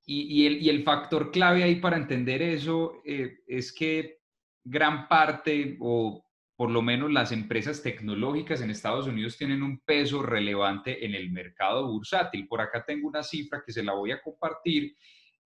y, 0.08 0.46
el, 0.46 0.62
y, 0.62 0.70
el, 0.70 0.84
factor 0.84 1.32
clave 1.32 1.64
ahí 1.64 1.76
para 1.76 1.98
entender 1.98 2.42
eso 2.42 3.02
eh, 3.06 3.40
es 3.48 3.74
que 3.74 4.20
gran 4.64 5.08
parte, 5.08 5.78
o 5.80 6.24
por 6.56 6.72
lo 6.72 6.82
menos 6.82 7.12
las 7.12 7.32
empresas 7.32 7.82
tecnológicas 7.82 8.62
en 8.62 8.70
Estados 8.70 9.08
Unidos 9.08 9.38
tienen 9.38 9.62
un 9.62 9.80
peso 9.80 10.22
relevante 10.24 11.06
en 11.06 11.14
el 11.16 11.32
mercado 11.32 11.88
bursátil. 11.88 12.48
Por 12.48 12.62
acá 12.62 12.84
tengo 12.86 13.08
una 13.08 13.24
cifra 13.24 13.62
que 13.66 13.74
se 13.74 13.84
la 13.84 13.94
voy 13.94 14.12
a 14.12 14.22
compartir 14.22 14.96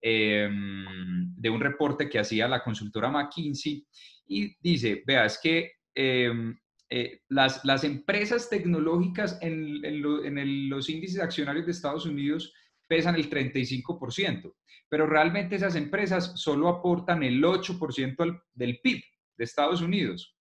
em, 0.02 1.34
de 1.36 1.50
un 1.50 1.62
reporte 1.62 2.10
que 2.10 2.20
hacía 2.20 2.48
la 2.48 2.63
consultora 2.63 3.10
McKinsey 3.10 3.86
y 4.28 4.56
dice, 4.60 5.04
vea, 5.06 5.26
es 5.26 5.40
que 5.42 5.72
em, 5.96 6.58
eh, 6.90 7.22
las, 7.30 7.63
las, 7.66 7.84
empresas 7.84 8.50
tecnológicas 8.50 9.38
en, 9.42 9.84
en, 9.84 10.70
los 10.70 10.90
índices 10.90 11.22
accionarios 11.22 11.66
de 11.66 11.74
Estados 11.74 12.06
Unidos 12.06 12.54
pesan 12.88 13.15
el 13.15 13.30
35%, 13.30 14.54
pero 14.89 15.06
realmente 15.06 15.56
esas 15.56 15.76
empresas 15.76 16.34
solo 16.36 16.69
aportan 16.69 17.23
el 17.23 17.43
8% 17.43 18.41
del 18.54 18.80
PIB 18.80 19.02
de 19.38 19.43
Estados 19.43 19.82
Unidos. 19.82 20.36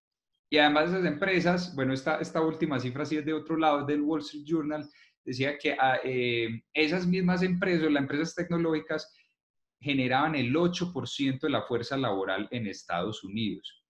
Y 0.48 0.58
además 0.58 0.90
esas 0.90 1.04
empresas, 1.04 1.74
bueno, 1.74 1.92
esta, 1.92 2.18
esta 2.20 2.40
última 2.40 2.78
cifra 2.78 3.04
sí 3.04 3.16
es 3.16 3.24
de 3.24 3.32
otro 3.32 3.56
lado, 3.56 3.84
del 3.84 4.02
Wall 4.02 4.20
Street 4.20 4.44
Journal, 4.46 4.88
decía 5.24 5.58
que 5.58 5.72
ah, 5.72 5.98
eh, 6.04 6.62
esas 6.72 7.06
mismas 7.06 7.42
empresas, 7.42 7.90
las 7.90 8.02
empresas 8.02 8.34
tecnológicas, 8.34 9.12
generaban 9.80 10.34
el 10.34 10.54
8% 10.54 11.40
de 11.40 11.50
la 11.50 11.62
fuerza 11.62 11.96
laboral 11.96 12.48
en 12.50 12.66
Estados 12.66 13.22
Unidos. 13.24 13.84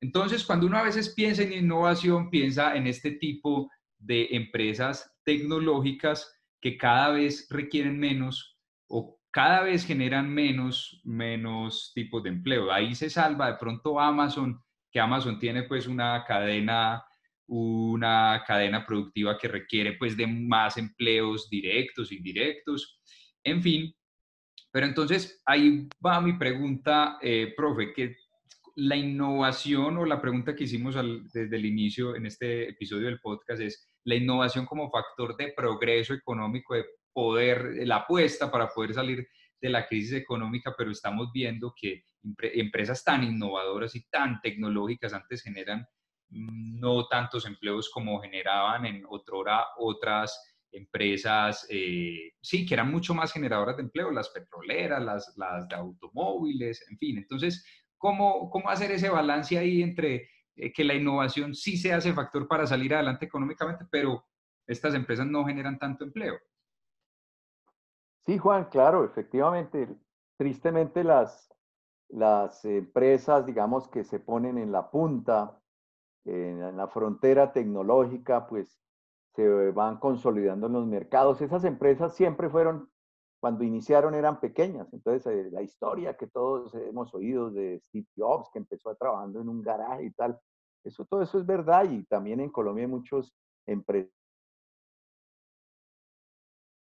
Entonces, 0.00 0.44
cuando 0.44 0.66
uno 0.66 0.78
a 0.78 0.82
veces 0.82 1.14
piensa 1.14 1.42
en 1.42 1.52
innovación, 1.52 2.28
piensa 2.28 2.74
en 2.74 2.86
este 2.86 3.12
tipo 3.12 3.70
de 3.98 4.28
empresas 4.32 5.14
tecnológicas 5.24 6.41
que 6.62 6.78
cada 6.78 7.10
vez 7.10 7.48
requieren 7.50 7.98
menos 7.98 8.56
o 8.88 9.18
cada 9.32 9.62
vez 9.62 9.84
generan 9.84 10.32
menos, 10.32 11.00
menos 11.04 11.90
tipos 11.94 12.22
de 12.22 12.30
empleo. 12.30 12.70
Ahí 12.70 12.94
se 12.94 13.10
salva 13.10 13.50
de 13.50 13.58
pronto 13.58 13.98
Amazon, 13.98 14.62
que 14.90 15.00
Amazon 15.00 15.38
tiene 15.38 15.64
pues 15.64 15.86
una 15.88 16.24
cadena, 16.24 17.02
una 17.48 18.44
cadena 18.46 18.86
productiva 18.86 19.36
que 19.36 19.48
requiere 19.48 19.94
pues 19.94 20.16
de 20.16 20.26
más 20.26 20.76
empleos 20.76 21.50
directos, 21.50 22.12
indirectos, 22.12 23.00
en 23.42 23.60
fin. 23.60 23.92
Pero 24.70 24.86
entonces 24.86 25.42
ahí 25.44 25.88
va 26.04 26.20
mi 26.20 26.34
pregunta, 26.34 27.18
eh, 27.20 27.52
profe, 27.56 27.92
que 27.92 28.16
la 28.76 28.96
innovación 28.96 29.98
o 29.98 30.06
la 30.06 30.20
pregunta 30.20 30.54
que 30.54 30.64
hicimos 30.64 30.94
desde 31.32 31.56
el 31.56 31.66
inicio 31.66 32.14
en 32.14 32.26
este 32.26 32.68
episodio 32.68 33.06
del 33.06 33.20
podcast 33.20 33.60
es 33.60 33.91
la 34.04 34.14
innovación 34.14 34.66
como 34.66 34.90
factor 34.90 35.36
de 35.36 35.52
progreso 35.56 36.14
económico, 36.14 36.74
de 36.74 36.84
poder, 37.12 37.86
la 37.86 37.96
apuesta 37.96 38.50
para 38.50 38.68
poder 38.68 38.94
salir 38.94 39.28
de 39.60 39.68
la 39.68 39.86
crisis 39.86 40.14
económica, 40.14 40.74
pero 40.76 40.90
estamos 40.90 41.30
viendo 41.32 41.72
que 41.76 42.04
empresas 42.40 43.04
tan 43.04 43.22
innovadoras 43.22 43.94
y 43.94 44.08
tan 44.08 44.40
tecnológicas 44.40 45.12
antes 45.12 45.42
generan 45.42 45.86
no 46.30 47.06
tantos 47.06 47.46
empleos 47.46 47.90
como 47.90 48.20
generaban 48.20 48.86
en 48.86 49.04
otrora 49.08 49.66
otras 49.78 50.48
empresas, 50.72 51.66
eh, 51.68 52.32
sí, 52.40 52.64
que 52.64 52.72
eran 52.72 52.90
mucho 52.90 53.12
más 53.12 53.32
generadoras 53.32 53.76
de 53.76 53.82
empleo, 53.82 54.10
las 54.10 54.30
petroleras, 54.30 55.02
las, 55.02 55.34
las 55.36 55.68
de 55.68 55.74
automóviles, 55.74 56.82
en 56.90 56.96
fin. 56.96 57.18
Entonces, 57.18 57.62
¿Cómo, 58.02 58.50
cómo 58.50 58.68
hacer 58.68 58.90
ese 58.90 59.08
balance 59.08 59.56
ahí 59.56 59.80
entre 59.80 60.28
eh, 60.56 60.72
que 60.72 60.84
la 60.84 60.94
innovación 60.94 61.54
sí 61.54 61.76
se 61.76 61.92
hace 61.92 62.12
factor 62.12 62.46
para 62.46 62.66
salir 62.66 62.94
adelante 62.94 63.26
económicamente, 63.26 63.86
pero 63.90 64.24
estas 64.66 64.94
empresas 64.94 65.26
no 65.26 65.44
generan 65.44 65.78
tanto 65.78 66.04
empleo? 66.04 66.38
Sí, 68.26 68.38
Juan, 68.38 68.66
claro, 68.66 69.04
efectivamente. 69.04 69.88
Tristemente 70.36 71.02
las, 71.02 71.52
las 72.08 72.64
empresas, 72.64 73.46
digamos, 73.46 73.88
que 73.88 74.04
se 74.04 74.20
ponen 74.20 74.58
en 74.58 74.70
la 74.70 74.90
punta, 74.90 75.58
en 76.24 76.76
la 76.76 76.86
frontera 76.86 77.52
tecnológica, 77.52 78.46
pues 78.46 78.78
se 79.34 79.70
van 79.70 79.98
consolidando 79.98 80.66
en 80.66 80.74
los 80.74 80.86
mercados. 80.86 81.40
Esas 81.40 81.64
empresas 81.64 82.14
siempre 82.14 82.48
fueron 82.48 82.91
cuando 83.42 83.64
iniciaron 83.64 84.14
eran 84.14 84.38
pequeñas. 84.38 84.92
Entonces, 84.92 85.26
eh, 85.26 85.50
la 85.50 85.62
historia 85.62 86.16
que 86.16 86.28
todos 86.28 86.72
hemos 86.76 87.12
oído 87.12 87.50
de 87.50 87.80
Steve 87.80 88.06
Jobs, 88.16 88.48
que 88.52 88.60
empezó 88.60 88.94
trabajando 88.94 89.40
en 89.40 89.48
un 89.48 89.60
garaje 89.62 90.04
y 90.04 90.10
tal, 90.12 90.38
eso, 90.84 91.04
todo 91.06 91.22
eso 91.22 91.40
es 91.40 91.44
verdad. 91.44 91.90
Y 91.90 92.04
también 92.04 92.38
en 92.38 92.50
Colombia 92.50 92.84
hay 92.84 92.90
muchos 92.90 93.34
empresas 93.66 94.12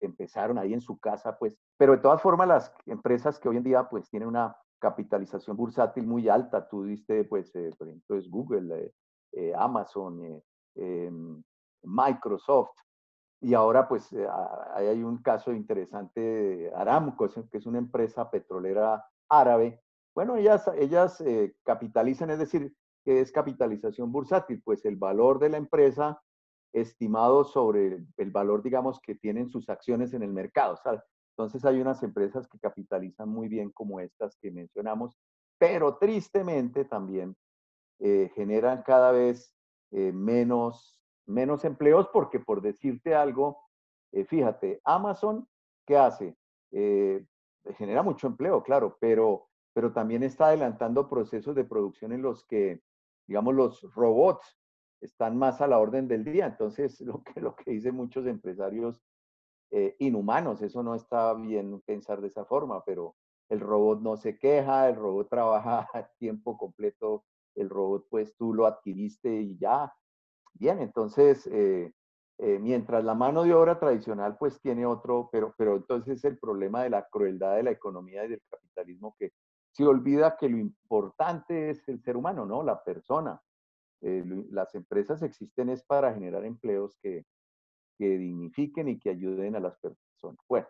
empezaron 0.02 0.58
ahí 0.58 0.74
en 0.74 0.82
su 0.82 0.98
casa, 0.98 1.38
pues, 1.38 1.58
pero 1.78 1.94
de 1.94 2.00
todas 2.00 2.22
formas 2.22 2.48
las 2.48 2.74
empresas 2.86 3.38
que 3.38 3.50
hoy 3.50 3.58
en 3.58 3.64
día 3.64 3.90
pues 3.90 4.10
tienen 4.10 4.30
una 4.30 4.56
capitalización 4.80 5.58
bursátil 5.58 6.08
muy 6.08 6.30
alta, 6.30 6.68
tú 6.70 6.84
diste 6.84 7.26
pues, 7.26 7.54
eh, 7.56 7.72
por 7.78 7.88
ejemplo, 7.88 8.18
es 8.18 8.30
Google, 8.30 8.94
eh, 9.34 9.54
Amazon, 9.58 10.42
em, 10.76 11.44
Microsoft, 11.84 12.72
y 13.42 13.54
ahora, 13.54 13.88
pues, 13.88 14.12
eh, 14.12 14.28
hay 14.74 15.02
un 15.02 15.22
caso 15.22 15.54
interesante 15.54 16.20
de 16.20 16.74
Aramco, 16.76 17.30
que 17.50 17.58
es 17.58 17.66
una 17.66 17.78
empresa 17.78 18.30
petrolera 18.30 19.06
árabe. 19.30 19.82
Bueno, 20.14 20.36
ellas, 20.36 20.70
ellas 20.78 21.22
eh, 21.22 21.56
capitalizan, 21.64 22.32
es 22.32 22.40
decir, 22.40 22.76
¿qué 23.06 23.22
es 23.22 23.32
capitalización 23.32 24.12
bursátil? 24.12 24.62
Pues 24.62 24.84
el 24.84 24.98
valor 24.98 25.40
de 25.40 25.50
la 25.50 25.58
empresa 25.58 26.22
estimado 26.74 27.46
sobre 27.46 28.06
el 28.18 28.32
valor, 28.32 28.62
digamos, 28.62 29.00
que 29.00 29.16
tienen 29.16 29.50
sus 29.50 29.70
acciones 29.70 30.14
en 30.14 30.24
el 30.24 30.34
mercado. 30.34 30.78
Entonces 31.38 31.64
hay 31.64 31.80
unas 31.80 32.04
empresas 32.04 32.46
que 32.48 32.60
capitalizan 32.60 33.30
muy 33.30 33.48
bien 33.48 33.72
como 33.72 34.02
estas 34.02 34.36
que 34.42 34.52
mencionamos, 34.52 35.18
pero 35.58 35.98
tristemente 35.98 36.84
también 36.84 37.36
eh, 38.00 38.30
generan 38.36 38.84
cada 38.84 39.12
vez 39.12 39.56
menos, 39.92 40.99
menos 41.30 41.66
empleos 41.66 42.08
porque 42.12 42.40
por 42.40 42.62
decirte 42.62 43.16
algo, 43.16 43.60
eh, 44.12 44.26
fíjate, 44.26 44.82
Amazon, 44.84 45.48
¿qué 45.86 45.98
hace? 45.98 46.36
genera 47.78 48.04
mucho 48.04 48.28
empleo, 48.28 48.62
claro, 48.62 48.96
pero, 49.02 49.48
pero 49.74 49.92
también 49.92 50.22
está 50.22 50.48
adelantando 50.48 51.10
procesos 51.10 51.56
de 51.56 51.64
producción 51.64 52.12
en 52.12 52.22
los 52.22 52.46
que, 52.46 52.84
digamos, 53.28 53.56
los 53.56 53.82
robots 53.96 54.60
están 55.02 55.36
más 55.36 55.62
a 55.62 55.68
la 55.68 55.80
orden 55.80 56.08
del 56.08 56.24
día. 56.24 56.46
Entonces, 56.46 57.02
lo 57.02 57.24
que, 57.24 57.42
lo 57.42 57.56
que 57.56 57.72
dicen 57.72 57.96
muchos 57.96 58.26
empresarios 58.28 59.04
inhumanos, 60.00 60.62
eso 60.64 60.82
no 60.82 60.96
está 60.96 61.34
bien 61.36 61.82
pensar 61.82 62.22
de 62.22 62.28
esa 62.28 62.44
forma, 62.46 62.84
pero 62.86 63.16
el 63.50 63.60
robot 63.60 64.02
no 64.02 64.18
se 64.18 64.38
queja, 64.38 64.90
el 64.90 64.96
robot 64.96 65.30
trabaja 65.30 65.88
a 65.94 66.08
tiempo 66.18 66.58
completo 66.58 67.26
el 67.56 67.70
robot 67.70 68.08
pues 68.10 68.36
tú 68.36 68.54
lo 68.54 68.66
adquiriste 68.66 69.42
y 69.42 69.58
ya. 69.58 69.94
Bien, 70.60 70.80
entonces, 70.80 71.48
eh, 71.48 71.94
eh, 72.38 72.60
mientras 72.60 73.04
la 73.06 73.16
mano 73.16 73.44
de 73.44 73.54
obra 73.54 73.80
tradicional 73.80 74.38
pues 74.38 74.60
tiene 74.62 74.86
otro, 74.86 75.30
pero, 75.32 75.54
pero 75.58 75.78
entonces 75.78 76.24
el 76.26 76.38
problema 76.38 76.84
de 76.84 76.90
la 76.90 77.08
crueldad 77.10 77.56
de 77.56 77.64
la 77.64 77.72
economía 77.72 78.26
y 78.26 78.30
del 78.30 78.42
capitalismo 78.50 79.16
que 79.18 79.32
se 79.72 79.86
olvida 79.86 80.36
que 80.38 80.50
lo 80.50 80.58
importante 80.58 81.70
es 81.70 81.88
el 81.88 82.02
ser 82.02 82.18
humano, 82.18 82.46
¿no? 82.46 82.64
La 82.64 82.84
persona. 82.84 83.42
Eh, 84.02 84.24
las 84.52 84.76
empresas 84.76 85.22
existen 85.24 85.70
es 85.70 85.84
para 85.84 86.14
generar 86.14 86.46
empleos 86.46 86.98
que, 87.02 87.26
que 87.98 88.18
dignifiquen 88.18 88.90
y 88.90 89.00
que 89.00 89.12
ayuden 89.12 89.56
a 89.56 89.60
las 89.62 89.78
personas. 89.80 90.40
Bueno, 90.50 90.68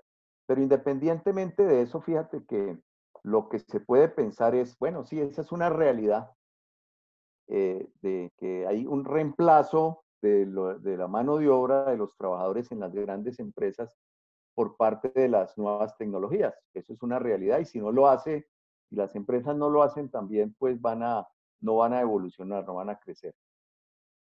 pero 0.47 0.61
independientemente 0.61 1.63
de 1.63 1.81
eso, 1.83 2.01
fíjate 2.01 2.45
que 2.45 2.79
lo 3.23 3.49
que 3.49 3.59
se 3.59 3.79
puede 3.79 4.09
pensar 4.09 4.55
es, 4.55 4.77
bueno, 4.79 5.05
sí, 5.05 5.19
esa 5.21 5.41
es 5.41 5.51
una 5.51 5.69
realidad, 5.69 6.31
eh, 7.49 7.89
de 8.01 8.31
que 8.37 8.67
hay 8.67 8.85
un 8.85 9.03
reemplazo 9.03 10.03
de, 10.21 10.45
la 10.45 11.07
mano 11.07 11.37
de 11.37 11.49
obra 11.49 11.85
de 11.85 11.97
los 11.97 12.15
trabajadores 12.15 12.71
en 12.71 12.79
las 12.79 12.93
grandes 12.93 13.39
empresas 13.39 13.97
por 14.53 14.77
parte 14.77 15.09
de 15.15 15.29
las 15.29 15.57
nuevas 15.57 15.97
tecnologías. 15.97 16.53
Eso 16.75 16.93
es 16.93 17.01
una 17.01 17.17
realidad 17.17 17.59
y 17.59 17.65
si 17.65 17.79
no 17.79 17.91
lo 17.91 18.07
hace, 18.07 18.47
si 18.89 18.95
las 18.95 19.15
empresas 19.15 19.55
no 19.55 19.69
lo 19.69 19.81
hacen 19.81 20.09
también, 20.09 20.55
pues 20.59 20.79
van 20.79 21.01
a, 21.01 21.27
no 21.61 21.77
van 21.77 21.93
a 21.93 22.01
evolucionar, 22.01 22.65
no 22.65 22.75
van 22.75 22.91
a 22.91 22.99
crecer. 22.99 23.33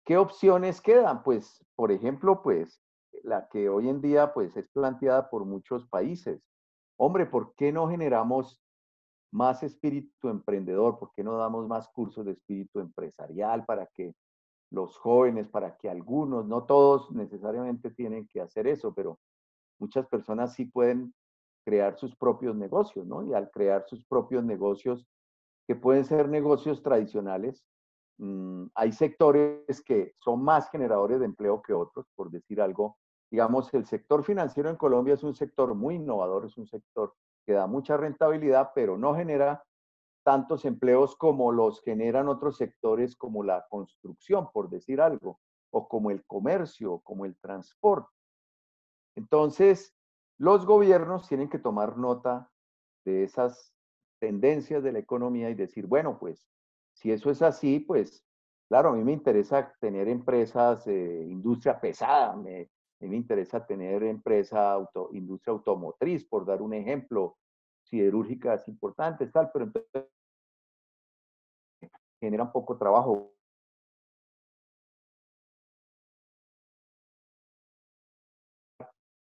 ¿Qué 0.05 0.19
opciones 0.19 0.83
quedan? 0.83 1.23
Pues, 1.23 1.65
por 1.75 1.93
ejemplo, 1.93 2.43
pues 2.43 2.83
la 3.23 3.49
que 3.49 3.69
hoy 3.69 3.89
en 3.89 4.03
día 4.03 4.35
pues 4.35 4.57
es 4.57 4.69
planteada 4.69 5.31
por 5.31 5.47
muchos 5.47 5.87
países. 5.87 6.43
Hombre, 6.99 7.25
¿por 7.25 7.55
qué 7.55 7.73
no 7.73 7.89
generamos 7.89 8.61
más 9.33 9.63
espíritu 9.63 10.29
emprendedor, 10.29 10.99
¿por 10.99 11.13
qué 11.13 11.23
no 11.25 11.37
damos 11.37 11.67
más 11.69 11.89
cursos 11.89 12.25
de 12.25 12.33
espíritu 12.33 12.81
empresarial 12.81 13.65
para 13.65 13.87
que 13.87 14.15
los 14.71 14.97
jóvenes, 14.97 15.49
para 15.49 15.77
que 15.77 15.89
algunos, 15.89 16.47
no 16.47 16.65
todos 16.65 17.11
necesariamente 17.13 17.91
tienen 17.91 18.27
que 18.27 18.41
hacer 18.41 18.67
eso, 18.67 18.95
pero 18.95 19.19
muchas 19.79 20.07
personas 20.07 20.55
sí 20.55 20.65
pueden 20.65 21.15
crear 21.65 21.97
sus 21.99 22.15
propios 22.17 22.57
negocios, 22.57 23.07
¿no? 23.07 23.25
Y 23.25 23.35
al 23.35 23.51
crear 23.51 23.85
sus 23.87 24.05
propios 24.05 24.45
negocios, 24.45 25.07
que 25.67 25.75
pueden 25.75 26.05
ser 26.05 26.29
negocios 26.29 26.83
tradicionales, 26.83 27.65
mm, 28.19 28.67
hay 28.75 28.93
sectores 28.93 29.83
que 29.85 30.15
son 30.21 30.43
más 30.43 30.71
generadores 30.71 31.19
de 31.19 31.27
empleo 31.27 31.61
que 31.61 31.73
otros, 31.73 32.07
por 32.15 32.31
decir 32.31 32.61
algo. 32.61 32.97
Digamos, 33.31 33.73
el 33.75 33.85
sector 33.85 34.23
financiero 34.25 34.71
en 34.71 34.77
Colombia 34.77 35.15
es 35.15 35.25
un 35.25 35.35
sector 35.35 35.75
muy 35.75 35.97
innovador, 35.97 36.47
es 36.47 36.57
un 36.57 36.67
sector 36.67 37.15
que 37.47 37.53
da 37.53 37.67
mucha 37.67 37.97
rentabilidad, 37.97 38.73
pero 38.75 38.99
no 38.99 39.15
genera 39.15 39.65
tantos 40.25 40.65
empleos 40.65 41.17
como 41.17 41.53
los 41.53 41.81
generan 41.83 42.29
otros 42.29 42.57
sectores 42.57 43.15
como 43.17 43.45
la 43.45 43.65
construcción, 43.71 44.51
por 44.53 44.69
decir 44.69 45.01
algo, 45.01 45.39
o 45.71 45.89
como 45.89 46.11
el 46.11 46.25
comercio, 46.27 47.01
como 47.05 47.25
el 47.25 47.39
transporte. 47.39 48.11
Entonces, 49.15 49.95
los 50.39 50.67
gobiernos 50.67 51.29
tienen 51.29 51.49
que 51.49 51.59
tomar 51.59 51.97
nota 51.97 52.51
de 53.05 53.23
esas 53.23 53.73
tendencias 54.19 54.83
de 54.83 54.93
la 54.93 54.99
economía 54.99 55.49
y 55.49 55.55
decir, 55.55 55.87
bueno, 55.87 56.19
pues 56.19 56.45
si 56.93 57.13
eso 57.13 57.31
es 57.31 57.41
así, 57.43 57.79
pues 57.79 58.27
claro, 58.69 58.91
a 58.91 58.93
mí 58.93 59.05
me 59.05 59.13
interesa 59.13 59.73
tener 59.81 60.09
empresas, 60.09 60.85
de 60.85 61.27
industria 61.29 61.81
pesada, 61.81 62.35
me, 62.37 62.71
mí 63.05 63.09
me 63.09 63.17
interesa 63.17 63.67
tener 63.67 64.03
empresa, 64.05 64.73
auto, 64.73 65.11
industria 65.13 65.53
automotriz, 65.53 66.25
por 66.25 66.47
dar 66.47 66.63
un 66.63 66.75
ejemplo, 66.75 67.37
siderúrgica 67.83 68.55
es 68.55 68.67
importante, 68.69 69.27
tal, 69.29 69.51
pero 69.53 69.67
entonces 69.67 70.11
generan 72.21 72.53
poco 72.53 72.77
trabajo. 72.77 73.33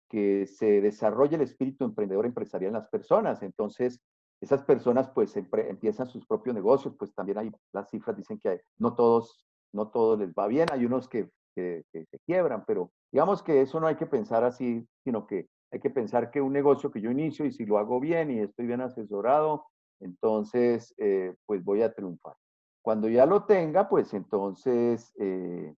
que 0.09 0.47
se 0.47 0.81
desarrolle 0.81 1.35
el 1.35 1.43
espíritu 1.43 1.85
emprendedor 1.85 2.27
empresarial 2.27 2.69
en 2.69 2.75
las 2.75 2.89
personas. 2.89 3.43
Entonces, 3.43 4.01
esas 4.41 4.63
personas 4.63 5.11
pues 5.11 5.37
empiezan 5.37 6.07
sus 6.07 6.25
propios 6.27 6.55
negocios, 6.55 6.95
pues 6.97 7.13
también 7.13 7.39
hay, 7.39 7.51
las 7.73 7.91
cifras 7.91 8.17
dicen 8.17 8.39
que 8.39 8.61
no 8.79 8.95
todos, 8.95 9.45
no 9.73 9.89
todos 9.89 10.19
les 10.19 10.33
va 10.33 10.47
bien, 10.47 10.69
hay 10.71 10.85
unos 10.85 11.09
que 11.09 11.31
que, 11.57 11.85
se 11.93 12.19
quiebran, 12.27 12.65
pero 12.67 12.91
digamos 13.11 13.43
que 13.43 13.63
eso 13.63 13.81
no 13.81 13.87
hay 13.87 13.97
que 13.97 14.07
pensar 14.07 14.45
así, 14.45 14.87
sino 15.03 15.27
que 15.27 15.49
hay 15.73 15.81
que 15.81 15.91
pensar 15.91 16.31
que 16.31 16.41
un 16.41 16.53
negocio 16.53 16.91
que 16.91 17.01
yo 17.01 17.11
inicio 17.11 17.47
y 17.47 17.53
si 17.53 17.65
lo 17.65 17.79
hago 17.79 17.99
bien 17.99 18.31
y 18.31 18.41
estoy 18.41 18.67
bien 18.67 18.83
asesorado, 18.83 19.65
entonces 20.01 20.95
eh, 20.99 21.35
pues 21.47 21.65
voy 21.65 21.83
a 21.83 21.93
triunfar. 21.93 22.35
Cuando 22.83 23.09
ya 23.09 23.27
lo 23.27 23.45
tenga, 23.45 23.89
pues 23.89 24.13
entonces 24.15 25.13
eh, 25.19 25.75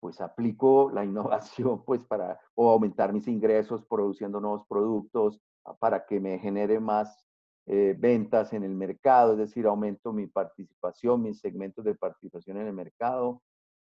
pues 0.00 0.20
aplico 0.20 0.90
la 0.92 1.04
innovación 1.04 1.82
pues 1.84 2.04
para 2.04 2.38
o 2.54 2.70
aumentar 2.70 3.12
mis 3.12 3.26
ingresos 3.26 3.84
produciendo 3.86 4.40
nuevos 4.40 4.66
productos 4.68 5.40
ah, 5.64 5.74
para 5.74 6.04
que 6.06 6.20
me 6.20 6.38
genere 6.38 6.78
más 6.78 7.24
eh, 7.66 7.94
ventas 7.98 8.52
en 8.52 8.64
el 8.64 8.74
mercado, 8.74 9.32
es 9.32 9.38
decir, 9.38 9.66
aumento 9.66 10.12
mi 10.12 10.26
participación, 10.26 11.22
mis 11.22 11.40
segmentos 11.40 11.84
de 11.84 11.94
participación 11.94 12.58
en 12.58 12.66
el 12.66 12.72
mercado, 12.72 13.42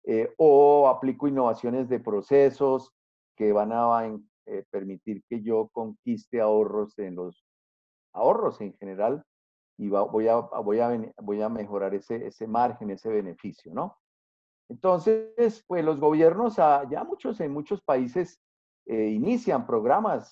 eh, 0.05 0.33
o 0.37 0.87
aplico 0.89 1.27
innovaciones 1.27 1.87
de 1.89 1.99
procesos 1.99 2.91
que 3.35 3.53
van 3.53 3.71
a 3.71 4.05
eh, 4.45 4.65
permitir 4.69 5.23
que 5.29 5.41
yo 5.41 5.69
conquiste 5.71 6.41
ahorros 6.41 6.97
en 6.99 7.15
los 7.15 7.45
ahorros 8.13 8.61
en 8.61 8.73
general 8.73 9.23
y 9.77 9.89
voy, 9.89 10.27
a, 10.27 10.35
voy, 10.35 10.79
a, 10.79 11.13
voy 11.21 11.41
a 11.41 11.49
mejorar 11.49 11.95
ese, 11.95 12.27
ese 12.27 12.47
margen, 12.47 12.91
ese 12.91 13.09
beneficio, 13.09 13.73
¿no? 13.73 13.97
Entonces, 14.69 15.63
pues 15.67 15.83
los 15.83 15.99
gobiernos, 15.99 16.55
ya 16.57 17.03
muchos 17.05 17.39
en 17.41 17.51
muchos 17.51 17.81
países 17.81 18.39
eh, 18.85 19.07
inician 19.07 19.65
programas 19.65 20.31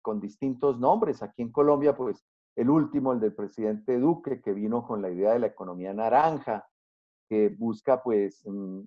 con 0.00 0.20
distintos 0.20 0.78
nombres. 0.78 1.22
Aquí 1.22 1.42
en 1.42 1.52
Colombia, 1.52 1.96
pues 1.96 2.24
el 2.56 2.70
último, 2.70 3.12
el 3.12 3.20
del 3.20 3.34
presidente 3.34 3.98
Duque, 3.98 4.40
que 4.40 4.52
vino 4.52 4.86
con 4.86 5.00
la 5.00 5.10
idea 5.10 5.32
de 5.32 5.38
la 5.38 5.46
economía 5.46 5.92
naranja, 5.94 6.66
que 7.32 7.48
busca 7.48 8.02
pues 8.02 8.42
mm, 8.44 8.82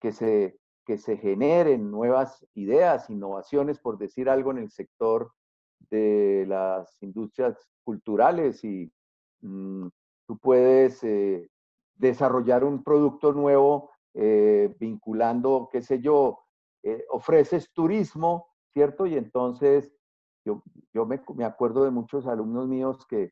que 0.00 0.10
se, 0.10 0.58
que 0.84 0.98
se 0.98 1.16
generen 1.16 1.92
nuevas 1.92 2.44
ideas, 2.54 3.08
innovaciones, 3.08 3.78
por 3.78 3.98
decir 3.98 4.28
algo, 4.28 4.50
en 4.50 4.58
el 4.58 4.72
sector 4.72 5.30
de 5.90 6.44
las 6.48 7.00
industrias 7.04 7.56
culturales 7.84 8.64
y 8.64 8.92
mm, 9.42 9.86
tú 10.26 10.38
puedes 10.38 11.04
eh, 11.04 11.48
desarrollar 11.94 12.64
un 12.64 12.82
producto 12.82 13.32
nuevo 13.32 13.90
eh, 14.14 14.74
vinculando, 14.80 15.68
qué 15.70 15.80
sé 15.80 16.00
yo, 16.00 16.40
eh, 16.82 17.04
ofreces 17.10 17.70
turismo, 17.72 18.48
¿cierto? 18.72 19.06
Y 19.06 19.16
entonces 19.16 19.94
yo, 20.44 20.64
yo 20.92 21.06
me, 21.06 21.22
me, 21.36 21.44
acuerdo 21.44 21.84
de 21.84 21.92
muchos 21.92 22.26
alumnos 22.26 22.66
míos 22.66 23.06
que 23.06 23.30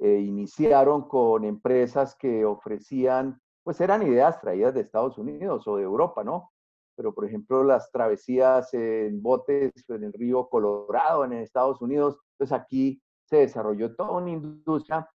iniciaron 0.00 1.08
con 1.08 1.44
empresas 1.44 2.16
que 2.16 2.44
ofrecían 2.44 3.40
pues 3.66 3.80
eran 3.80 4.04
ideas 4.04 4.40
traídas 4.40 4.74
de 4.74 4.82
Estados 4.82 5.18
Unidos 5.18 5.66
o 5.66 5.76
de 5.76 5.82
Europa, 5.82 6.22
¿no? 6.22 6.52
Pero, 6.94 7.12
por 7.12 7.24
ejemplo, 7.24 7.64
las 7.64 7.90
travesías 7.90 8.72
en 8.74 9.20
botes 9.20 9.72
en 9.88 10.04
el 10.04 10.12
río 10.12 10.48
Colorado 10.48 11.24
en 11.24 11.32
Estados 11.32 11.82
Unidos, 11.82 12.16
pues 12.38 12.52
aquí 12.52 13.02
se 13.24 13.38
desarrolló 13.38 13.96
toda 13.96 14.12
una 14.12 14.30
industria 14.30 15.10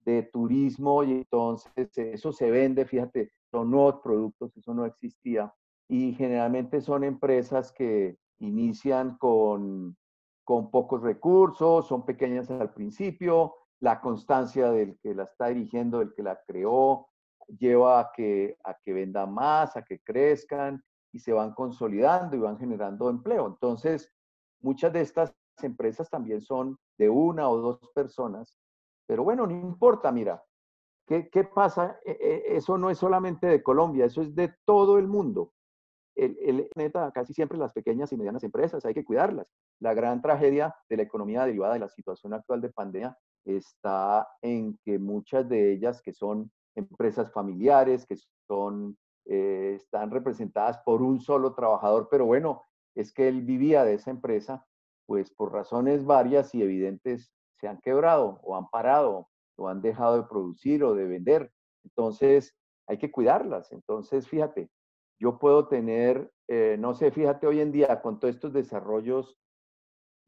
de 0.00 0.24
turismo 0.24 1.04
y 1.04 1.12
entonces 1.12 1.88
eso 1.96 2.32
se 2.32 2.50
vende, 2.50 2.84
fíjate, 2.84 3.32
son 3.50 3.70
nuevos 3.70 4.00
productos, 4.02 4.54
eso 4.54 4.74
no 4.74 4.84
existía. 4.84 5.50
Y 5.88 6.12
generalmente 6.12 6.82
son 6.82 7.02
empresas 7.02 7.72
que 7.72 8.18
inician 8.40 9.16
con, 9.16 9.96
con 10.44 10.70
pocos 10.70 11.00
recursos, 11.00 11.86
son 11.86 12.04
pequeñas 12.04 12.50
al 12.50 12.74
principio, 12.74 13.54
la 13.80 14.02
constancia 14.02 14.70
del 14.70 14.98
que 14.98 15.14
la 15.14 15.22
está 15.22 15.46
dirigiendo, 15.46 16.00
del 16.00 16.12
que 16.12 16.22
la 16.22 16.38
creó, 16.46 17.08
lleva 17.46 18.00
a 18.00 18.12
que, 18.12 18.56
a 18.64 18.74
que 18.74 18.92
vendan 18.92 19.32
más, 19.32 19.76
a 19.76 19.82
que 19.82 20.00
crezcan 20.00 20.82
y 21.12 21.18
se 21.18 21.32
van 21.32 21.54
consolidando 21.54 22.36
y 22.36 22.40
van 22.40 22.58
generando 22.58 23.08
empleo. 23.08 23.46
Entonces, 23.46 24.12
muchas 24.60 24.92
de 24.92 25.00
estas 25.02 25.32
empresas 25.62 26.10
también 26.10 26.40
son 26.40 26.78
de 26.98 27.08
una 27.08 27.48
o 27.48 27.56
dos 27.58 27.80
personas, 27.94 28.58
pero 29.06 29.24
bueno, 29.24 29.46
no 29.46 29.52
importa, 29.52 30.10
mira, 30.12 30.42
¿qué, 31.06 31.28
qué 31.30 31.44
pasa? 31.44 31.98
E, 32.04 32.12
e, 32.12 32.56
eso 32.56 32.76
no 32.76 32.90
es 32.90 32.98
solamente 32.98 33.46
de 33.46 33.62
Colombia, 33.62 34.04
eso 34.04 34.22
es 34.22 34.34
de 34.34 34.54
todo 34.64 34.98
el 34.98 35.06
mundo. 35.06 35.52
El, 36.16 36.36
el 36.40 36.70
neta, 36.76 37.12
casi 37.12 37.34
siempre 37.34 37.58
las 37.58 37.72
pequeñas 37.72 38.10
y 38.10 38.16
medianas 38.16 38.42
empresas 38.42 38.84
hay 38.84 38.94
que 38.94 39.04
cuidarlas. 39.04 39.52
La 39.80 39.94
gran 39.94 40.22
tragedia 40.22 40.74
de 40.88 40.96
la 40.96 41.02
economía 41.02 41.44
derivada 41.44 41.74
de 41.74 41.80
la 41.80 41.88
situación 41.88 42.32
actual 42.32 42.62
de 42.62 42.70
pandemia 42.70 43.16
está 43.44 44.26
en 44.40 44.78
que 44.82 44.98
muchas 44.98 45.48
de 45.48 45.72
ellas 45.72 46.00
que 46.02 46.12
son 46.12 46.50
empresas 46.76 47.32
familiares, 47.32 48.06
que 48.06 48.16
son, 48.46 48.96
eh, 49.24 49.74
están 49.76 50.10
representadas 50.10 50.78
por 50.84 51.02
un 51.02 51.20
solo 51.20 51.54
trabajador, 51.54 52.08
pero 52.10 52.26
bueno, 52.26 52.62
es 52.94 53.12
que 53.12 53.28
él 53.28 53.42
vivía 53.42 53.84
de 53.84 53.94
esa 53.94 54.10
empresa, 54.10 54.64
pues 55.06 55.30
por 55.32 55.52
razones 55.52 56.04
varias 56.04 56.54
y 56.54 56.62
evidentes 56.62 57.32
se 57.58 57.68
han 57.68 57.80
quebrado 57.80 58.40
o 58.42 58.56
han 58.56 58.68
parado 58.68 59.28
o 59.56 59.68
han 59.68 59.80
dejado 59.80 60.16
de 60.16 60.28
producir 60.28 60.84
o 60.84 60.94
de 60.94 61.06
vender. 61.06 61.50
Entonces, 61.84 62.54
hay 62.86 62.98
que 62.98 63.10
cuidarlas. 63.10 63.72
Entonces, 63.72 64.28
fíjate, 64.28 64.70
yo 65.18 65.38
puedo 65.38 65.68
tener, 65.68 66.30
eh, 66.48 66.76
no 66.78 66.94
sé, 66.94 67.10
fíjate 67.10 67.46
hoy 67.46 67.60
en 67.60 67.72
día 67.72 68.02
con 68.02 68.20
todos 68.20 68.34
estos 68.34 68.52
desarrollos 68.52 69.38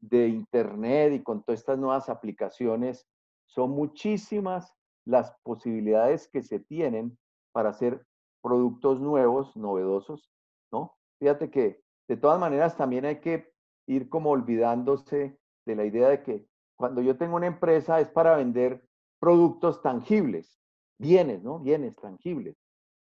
de 0.01 0.27
Internet 0.27 1.13
y 1.13 1.23
con 1.23 1.43
todas 1.43 1.59
estas 1.59 1.77
nuevas 1.77 2.09
aplicaciones, 2.09 3.07
son 3.45 3.71
muchísimas 3.71 4.78
las 5.05 5.33
posibilidades 5.43 6.27
que 6.27 6.41
se 6.43 6.59
tienen 6.59 7.17
para 7.51 7.69
hacer 7.69 8.05
productos 8.41 8.99
nuevos, 8.99 9.55
novedosos, 9.55 10.31
¿no? 10.71 10.95
Fíjate 11.19 11.49
que 11.49 11.81
de 12.07 12.17
todas 12.17 12.39
maneras 12.39 12.77
también 12.77 13.05
hay 13.05 13.19
que 13.19 13.51
ir 13.87 14.09
como 14.09 14.31
olvidándose 14.31 15.37
de 15.65 15.75
la 15.75 15.85
idea 15.85 16.09
de 16.09 16.23
que 16.23 16.47
cuando 16.75 17.01
yo 17.01 17.17
tengo 17.17 17.35
una 17.35 17.47
empresa 17.47 17.99
es 17.99 18.09
para 18.09 18.37
vender 18.37 18.83
productos 19.19 19.81
tangibles, 19.81 20.59
bienes, 20.97 21.43
¿no? 21.43 21.59
Bienes 21.59 21.95
tangibles, 21.95 22.55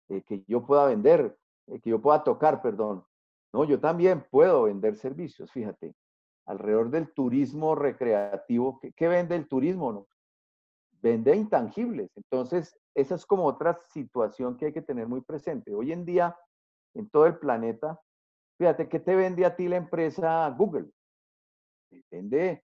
eh, 0.10 0.24
que 0.24 0.44
yo 0.48 0.66
pueda 0.66 0.88
vender, 0.88 1.38
eh, 1.68 1.80
que 1.80 1.92
yo 1.92 2.02
pueda 2.02 2.24
tocar, 2.24 2.62
perdón. 2.62 3.06
No, 3.54 3.66
yo 3.66 3.80
también 3.80 4.26
puedo 4.32 4.64
vender 4.64 4.96
servicios, 4.96 5.52
fíjate, 5.52 5.94
alrededor 6.46 6.90
del 6.90 7.14
turismo 7.14 7.76
recreativo. 7.76 8.80
¿Qué, 8.80 8.94
qué 8.94 9.08
vende 9.08 9.36
el 9.36 9.48
turismo? 9.48 9.92
No? 9.92 10.08
Vende 11.02 11.36
intangibles. 11.36 12.10
Entonces, 12.16 12.78
esa 12.96 13.16
es 13.16 13.26
como 13.26 13.46
otra 13.46 13.80
situación 13.90 14.58
que 14.58 14.68
hay 14.68 14.74
que 14.74 14.82
tener 14.82 15.08
muy 15.08 15.22
presente. 15.22 15.74
Hoy 15.74 15.92
en 15.92 16.06
día, 16.06 16.36
en 16.94 17.10
todo 17.10 17.26
el 17.26 17.38
planeta, 17.38 18.00
fíjate, 18.58 18.88
¿qué 18.88 19.00
te 19.00 19.16
vende 19.16 19.46
a 19.46 19.56
ti 19.56 19.68
la 19.68 19.78
empresa 19.78 20.50
Google? 20.58 20.90
Vende, 22.10 22.64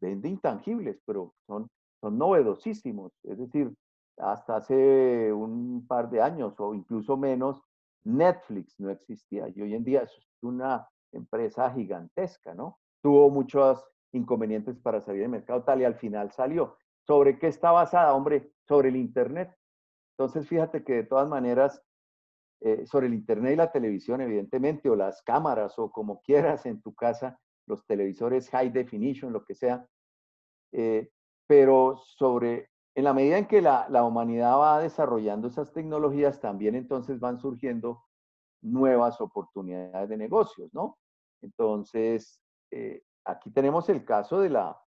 vende 0.00 0.28
intangibles, 0.28 1.00
pero 1.04 1.34
son, 1.46 1.68
son 2.00 2.18
novedosísimos. 2.18 3.12
Es 3.22 3.38
decir, 3.38 3.72
hasta 4.18 4.56
hace 4.56 5.32
un 5.32 5.86
par 5.86 6.08
de 6.10 6.22
años 6.22 6.54
o 6.58 6.74
incluso 6.74 7.16
menos, 7.16 7.60
Netflix 8.04 8.78
no 8.78 8.90
existía 8.90 9.48
y 9.48 9.62
hoy 9.62 9.74
en 9.74 9.84
día 9.84 10.02
es 10.02 10.12
una 10.42 10.86
empresa 11.12 11.70
gigantesca, 11.72 12.54
¿no? 12.54 12.78
Tuvo 13.02 13.30
muchos 13.30 13.84
inconvenientes 14.12 14.78
para 14.78 15.00
salir 15.00 15.22
del 15.22 15.30
mercado 15.30 15.62
tal 15.62 15.80
y 15.80 15.84
al 15.84 15.96
final 15.96 16.30
salió. 16.32 16.76
¿Sobre 17.06 17.38
qué 17.38 17.48
está 17.48 17.70
basada, 17.72 18.14
hombre? 18.14 18.52
Sobre 18.66 18.88
el 18.88 18.96
Internet. 18.96 19.54
Entonces, 20.16 20.48
fíjate 20.48 20.84
que 20.84 20.94
de 20.94 21.04
todas 21.04 21.28
maneras, 21.28 21.82
eh, 22.60 22.86
sobre 22.86 23.08
el 23.08 23.14
Internet 23.14 23.54
y 23.54 23.56
la 23.56 23.72
televisión, 23.72 24.20
evidentemente, 24.20 24.88
o 24.88 24.96
las 24.96 25.22
cámaras, 25.22 25.78
o 25.78 25.90
como 25.90 26.20
quieras 26.22 26.66
en 26.66 26.80
tu 26.80 26.94
casa, 26.94 27.38
los 27.66 27.84
televisores 27.86 28.48
high 28.50 28.70
definition, 28.70 29.32
lo 29.32 29.44
que 29.44 29.54
sea, 29.54 29.86
eh, 30.72 31.10
pero 31.46 31.96
sobre, 31.96 32.70
en 32.94 33.04
la 33.04 33.12
medida 33.12 33.38
en 33.38 33.46
que 33.46 33.60
la, 33.60 33.86
la 33.90 34.04
humanidad 34.04 34.58
va 34.58 34.80
desarrollando 34.80 35.48
esas 35.48 35.72
tecnologías, 35.72 36.40
también 36.40 36.74
entonces 36.74 37.20
van 37.20 37.38
surgiendo 37.38 38.04
nuevas 38.62 39.20
oportunidades 39.20 40.08
de 40.08 40.16
negocios, 40.16 40.72
¿no? 40.72 40.98
Entonces, 41.42 42.40
eh, 42.70 43.02
aquí 43.24 43.50
tenemos 43.50 43.88
el 43.88 44.04
caso 44.04 44.40
de 44.40 44.50
la, 44.50 44.78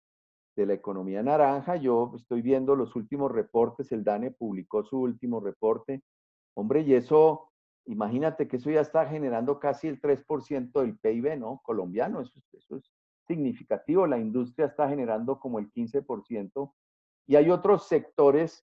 de 0.58 0.66
la 0.66 0.74
economía 0.74 1.24
naranja. 1.24 1.78
Yo 1.78 2.12
estoy 2.16 2.42
viendo 2.42 2.76
los 2.76 2.96
últimos 2.96 3.32
reportes, 3.32 3.92
el 3.92 4.04
DANE 4.04 4.32
publicó 4.32 4.84
su 4.84 5.00
último 5.00 5.40
reporte. 5.40 6.04
Hombre, 6.56 6.82
y 6.82 6.96
eso, 6.96 7.52
imagínate 7.86 8.48
que 8.48 8.58
eso 8.58 8.72
ya 8.72 8.82
está 8.82 9.06
generando 9.06 9.60
casi 9.60 9.88
el 9.88 10.02
3% 10.02 10.82
del 10.82 10.98
PIB, 10.98 11.38
¿no? 11.38 11.62
Colombiano, 11.64 12.22
eso, 12.22 12.42
eso 12.52 12.76
es 12.76 12.92
significativo. 13.28 14.08
La 14.08 14.18
industria 14.18 14.66
está 14.66 14.90
generando 14.90 15.40
como 15.40 15.60
el 15.60 15.72
15%. 15.72 16.74
Y 17.28 17.36
hay 17.36 17.52
otros 17.52 17.88
sectores 17.88 18.66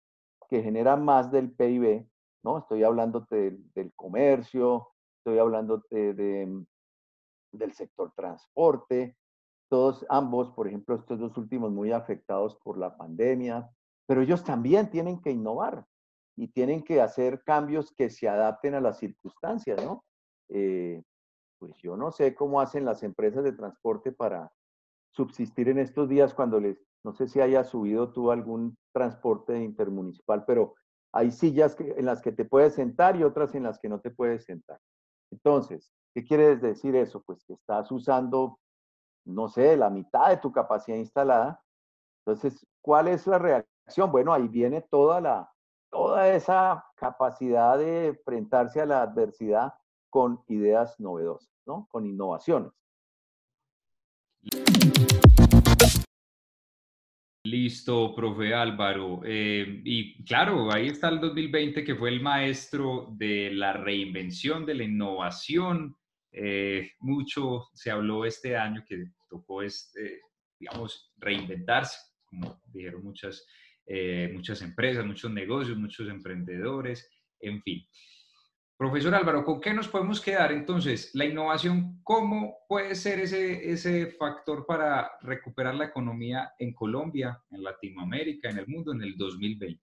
que 0.51 0.62
generan 0.62 1.05
más 1.05 1.31
del 1.31 1.53
PIB, 1.53 2.07
¿no? 2.44 2.59
Estoy 2.59 2.83
hablando 2.83 3.27
del, 3.31 3.92
comercio, 3.96 4.88
estoy 5.18 5.38
hablando 5.38 5.83
de, 5.90 6.64
del 7.53 7.72
sector 7.72 8.12
transporte, 8.14 9.16
todos 9.68 10.04
ambos, 10.09 10.50
por 10.52 10.66
ejemplo, 10.68 10.94
estos 10.94 11.18
dos 11.18 11.37
últimos 11.37 11.70
muy 11.70 11.92
afectados 11.92 12.57
por 12.62 12.78
la 12.78 12.96
pandemia, 12.96 13.70
pero 14.07 14.22
ellos 14.22 14.42
también 14.44 14.90
tienen 14.90 15.20
que 15.20 15.31
innovar 15.31 15.85
y 16.37 16.48
tienen 16.48 16.83
que 16.83 17.00
hacer 17.00 17.42
cambios 17.44 17.92
que 17.92 18.11
se 18.11 18.28
adapten 18.28 18.74
a 18.74 18.81
las 18.81 18.98
circunstancias, 18.98 19.85
¿no? 19.85 20.04
Eh, 20.48 21.02
pues 21.59 21.76
yo 21.83 21.96
no 21.96 22.12
sé 22.12 22.35
cómo 22.35 22.61
hacen 22.61 22.85
las 22.85 23.02
empresas 23.02 23.44
de 23.44 23.52
transporte 23.52 24.12
para 24.12 24.50
subsistir 25.11 25.68
en 25.68 25.78
estos 25.78 26.09
días 26.09 26.33
cuando 26.33 26.61
les, 26.61 26.81
no 27.04 27.12
sé 27.12 27.28
si 27.28 27.40
haya 27.40 27.64
subido 27.64 28.12
tú 28.12 28.31
algún 28.31 28.76
transporte 28.92 29.62
intermunicipal, 29.62 30.44
pero 30.46 30.74
hay 31.12 31.31
sillas 31.31 31.76
en 31.81 32.04
las 32.04 32.22
que 32.22 32.33
te 32.33 32.44
puedes 32.44 32.74
sentar 32.74 33.16
y 33.16 33.24
otras 33.24 33.54
en 33.54 33.64
las 33.64 33.78
que 33.78 33.88
no 33.88 34.00
te 34.00 34.11
puedes 34.11 34.44
sentar. 34.44 34.78
Entonces, 35.31 35.92
¿qué 36.14 36.24
quiere 36.24 36.57
decir 36.57 36.94
eso? 36.94 37.22
Pues 37.26 37.44
que 37.44 37.54
estás 37.54 37.90
usando 37.90 38.59
no 39.29 39.49
sé, 39.49 39.77
la 39.77 39.91
mitad 39.91 40.31
de 40.31 40.38
tu 40.38 40.51
capacidad 40.51 40.97
instalada. 40.97 41.62
Entonces, 42.25 42.67
¿cuál 42.81 43.09
es 43.09 43.27
la 43.27 43.38
reacción? 43.38 44.11
Bueno, 44.11 44.33
ahí 44.33 44.49
viene 44.49 44.83
toda 44.83 45.21
la, 45.21 45.51
toda 45.91 46.29
esa 46.29 46.85
capacidad 46.97 47.79
de 47.79 48.09
enfrentarse 48.09 48.81
a 48.81 48.87
la 48.87 49.03
adversidad 49.03 49.75
con 50.11 50.43
ideas 50.49 50.99
novedosas, 50.99 51.53
¿no? 51.67 51.87
Con 51.91 52.07
innovaciones. 52.07 52.73
Listo, 57.45 58.14
profe 58.14 58.55
Álvaro. 58.55 59.21
Eh, 59.25 59.81
y 59.85 60.23
claro, 60.25 60.73
ahí 60.73 60.88
está 60.88 61.09
el 61.09 61.21
2020 61.21 61.83
que 61.83 61.95
fue 61.95 62.11
el 62.11 62.21
maestro 62.21 63.09
de 63.12 63.51
la 63.53 63.73
reinvención, 63.73 64.67
de 64.67 64.75
la 64.75 64.85
innovación. 64.85 65.97
Eh, 66.31 66.93
mucho 66.99 67.69
se 67.73 67.91
habló 67.91 68.27
este 68.27 68.57
año 68.57 68.85
que 68.87 69.07
tocó, 69.29 69.62
este, 69.62 70.21
digamos, 70.59 71.12
reinventarse, 71.17 71.99
como 72.25 72.61
dijeron 72.67 73.05
muchas, 73.05 73.47
eh, 73.87 74.31
muchas 74.35 74.62
empresas, 74.62 75.05
muchos 75.07 75.31
negocios, 75.31 75.77
muchos 75.77 76.09
emprendedores, 76.09 77.09
en 77.41 77.62
fin. 77.62 77.87
Profesor 78.77 79.12
Álvaro, 79.14 79.45
¿con 79.45 79.61
qué 79.61 79.75
nos 79.75 79.88
podemos 79.88 80.21
quedar 80.21 80.53
entonces? 80.53 81.11
La 81.14 81.25
innovación, 81.25 82.01
¿cómo 82.05 82.59
puede 82.69 82.95
ser 82.95 83.19
ese, 83.19 83.73
ese 83.73 84.12
factor 84.12 84.67
para 84.67 85.11
recuperar 85.23 85.75
la 85.75 85.87
economía 85.87 86.53
en 86.61 86.73
Colombia, 86.75 87.43
en 87.51 87.64
Latinoamérica, 87.64 88.51
en 88.51 88.59
el 88.59 88.69
mundo 88.69 88.93
en 88.93 89.03
el 89.03 89.17
2020? 89.17 89.83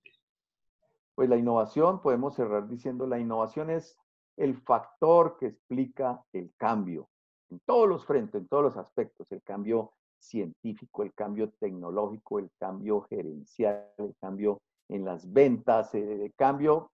Pues 1.14 1.30
la 1.30 1.36
innovación, 1.36 2.02
podemos 2.02 2.36
cerrar 2.36 2.70
diciendo, 2.70 3.06
la 3.06 3.20
innovación 3.20 3.70
es 3.70 3.98
el 4.38 4.56
factor 4.56 5.38
que 5.40 5.48
explica 5.48 6.24
el 6.32 6.54
cambio 6.56 7.10
en 7.56 7.62
todos 7.66 7.88
los 7.88 8.06
frentes, 8.06 8.42
en 8.42 8.48
todos 8.48 8.64
los 8.64 8.78
aspectos, 8.78 9.32
el 9.32 9.42
cambio 9.42 9.94
científico, 10.20 11.04
el 11.04 11.14
cambio 11.14 11.52
tecnológico, 11.52 12.40
el 12.40 12.52
cambio 12.60 13.02
gerencial, 13.02 13.90
el 13.98 14.14
cambio 14.20 14.62
en 14.90 15.06
las 15.06 15.32
ventas, 15.32 15.96
el 15.96 16.34
cambio 16.36 16.92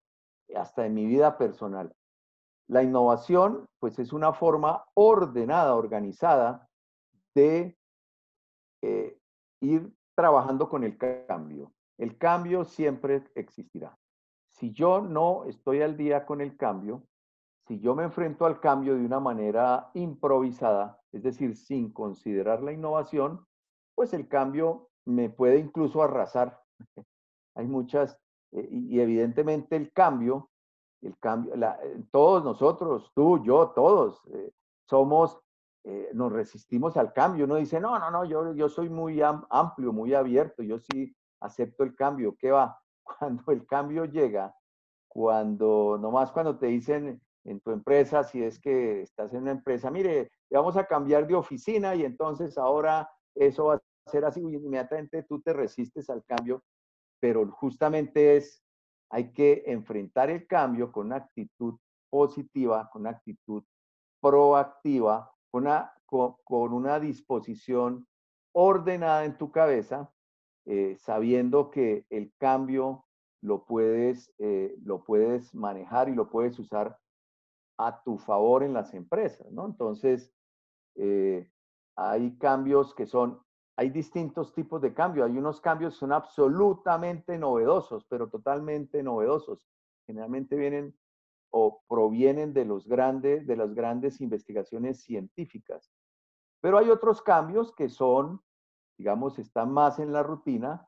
hasta 0.56 0.86
en 0.86 0.94
mi 0.94 1.08
vida 1.08 1.38
personal. 1.38 1.96
La 2.68 2.84
innovación, 2.84 3.66
pues 3.80 3.98
es 3.98 4.14
una 4.14 4.34
forma 4.34 4.86
ordenada, 4.94 5.76
organizada 5.76 6.70
de 7.34 7.76
eh, 8.84 9.18
ir 9.62 9.92
trabajando 10.16 10.70
con 10.70 10.84
el 10.84 10.96
cambio. 11.28 11.74
El 11.98 12.18
cambio 12.20 12.66
siempre 12.66 13.24
existirá. 13.34 13.98
Si 14.50 14.72
yo 14.74 15.02
no 15.02 15.46
estoy 15.46 15.82
al 15.82 15.98
día 15.98 16.26
con 16.26 16.40
el 16.40 16.56
cambio, 16.56 17.04
si 17.72 17.80
yo 17.80 17.96
me 17.96 18.04
enfrento 18.04 18.46
al 18.46 18.60
cambio 18.60 18.96
de 18.96 19.06
una 19.06 19.22
manera 19.22 19.92
improvisada, 19.94 21.00
es 21.14 21.24
decir, 21.24 21.56
sin 21.56 21.94
considerar 21.94 22.62
la 22.62 22.74
innovación, 22.74 23.48
pues 23.96 24.14
el 24.14 24.28
cambio 24.28 24.90
me 25.06 25.30
puede 25.30 25.58
incluso 25.58 26.04
arrasar. 26.04 26.62
Hay 27.56 27.68
muchas 27.68 28.20
eh, 28.52 28.68
y, 28.70 29.00
evidentemente 29.00 29.78
el 29.78 29.94
cambio, 29.94 30.50
el 31.02 31.18
cambio, 31.18 31.54
eh, 31.56 32.04
todos 32.12 32.44
nosotros, 32.44 33.10
tú, 33.16 33.42
yo, 33.42 33.70
todos, 33.70 34.22
somos, 34.90 35.40
nos 36.12 36.30
resistimos 36.30 36.98
al 36.98 37.14
cambio. 37.14 37.46
Uno 37.46 37.56
dice, 37.56 37.80
no, 37.80 37.98
no, 37.98 38.12
no, 38.12 38.26
yo, 38.26 38.54
yo 38.54 38.68
soy 38.68 38.90
muy 38.90 39.22
amplio, 39.22 39.94
muy 39.94 40.14
abierto, 40.14 40.62
yo 40.62 40.78
sí 40.78 41.16
acepto 41.40 41.86
el 41.86 41.96
cambio. 41.96 42.36
¿Qué 42.38 42.52
va? 42.52 42.78
Cuando 43.18 43.50
el 43.54 43.66
cambio 43.66 44.04
llega, 44.04 44.54
cuando, 45.08 45.98
nomás 45.98 46.34
cuando 46.34 46.58
te 46.58 46.66
dicen 46.66 47.22
en 47.44 47.60
tu 47.60 47.72
empresa, 47.72 48.24
si 48.24 48.44
es 48.44 48.60
que 48.60 49.02
estás 49.02 49.34
en 49.34 49.44
una 49.44 49.52
empresa, 49.52 49.90
mire, 49.90 50.32
vamos 50.50 50.78
a 50.78 50.86
cambiar 50.86 51.28
de 51.28 51.36
oficina 51.36 51.96
y 51.96 52.04
entonces 52.04 52.58
ahora 52.58 53.10
eso 53.36 53.66
va 53.66 53.76
a 53.76 54.12
ser 54.12 54.26
así, 54.26 54.42
inmediatamente 54.42 55.24
tú 55.24 55.42
te 55.42 55.54
resistes 55.54 56.10
al 56.10 56.24
cambio, 56.26 56.64
pero 57.20 57.50
justamente 57.52 58.38
es, 58.38 58.64
hay 59.10 59.32
que 59.34 59.64
enfrentar 59.68 60.30
el 60.30 60.48
cambio 60.48 60.92
con 60.92 61.08
una 61.08 61.18
actitud 61.18 61.78
positiva, 62.10 62.90
con 62.92 63.04
una 63.04 63.12
actitud 63.12 63.64
proactiva, 64.22 65.32
con 65.50 65.64
una, 65.64 65.94
con, 66.06 66.74
una 66.74 67.00
disposición 67.00 68.08
ordenada 68.54 69.26
en 69.26 69.38
tu 69.38 69.52
cabeza, 69.52 70.12
eh, 70.66 70.96
sabiendo 71.00 71.72
que 71.72 72.06
el 72.10 72.32
cambio 72.38 73.06
lo 73.42 73.66
puedes, 73.66 74.32
eh, 74.38 74.76
lo 74.84 75.04
puedes 75.04 75.56
manejar 75.56 76.10
y 76.10 76.14
lo 76.14 76.30
puedes 76.30 76.60
usar 76.60 76.98
a 77.88 78.04
tu 78.04 78.18
favor 78.18 78.64
en 78.64 78.74
las 78.74 78.94
empresas, 78.94 79.52
¿no? 79.52 79.66
Entonces, 79.66 80.32
eh, 80.96 81.50
hay 81.96 82.38
cambios 82.38 82.94
que 82.94 83.06
son, 83.06 83.42
hay 83.76 83.90
distintos 83.90 84.54
tipos 84.54 84.82
de 84.82 84.94
cambios. 84.94 85.28
Hay 85.30 85.38
unos 85.38 85.62
cambios 85.62 85.94
que 85.94 86.00
son 86.00 86.12
absolutamente 86.12 87.38
novedosos, 87.38 88.06
pero 88.06 88.30
totalmente 88.30 89.04
novedosos. 89.04 89.68
Generalmente 90.06 90.56
vienen 90.56 90.96
o 91.52 91.82
provienen 91.88 92.54
de, 92.54 92.66
los 92.66 92.88
grandes, 92.88 93.46
de 93.46 93.58
las 93.58 93.74
grandes 93.74 94.22
investigaciones 94.22 95.02
científicas. 95.02 95.92
Pero 96.62 96.78
hay 96.78 96.90
otros 96.90 97.22
cambios 97.22 97.74
que 97.74 97.90
son, 97.90 98.42
digamos, 98.98 99.38
están 99.38 99.72
más 99.72 100.00
en 100.00 100.14
la 100.14 100.24
rutina, 100.24 100.88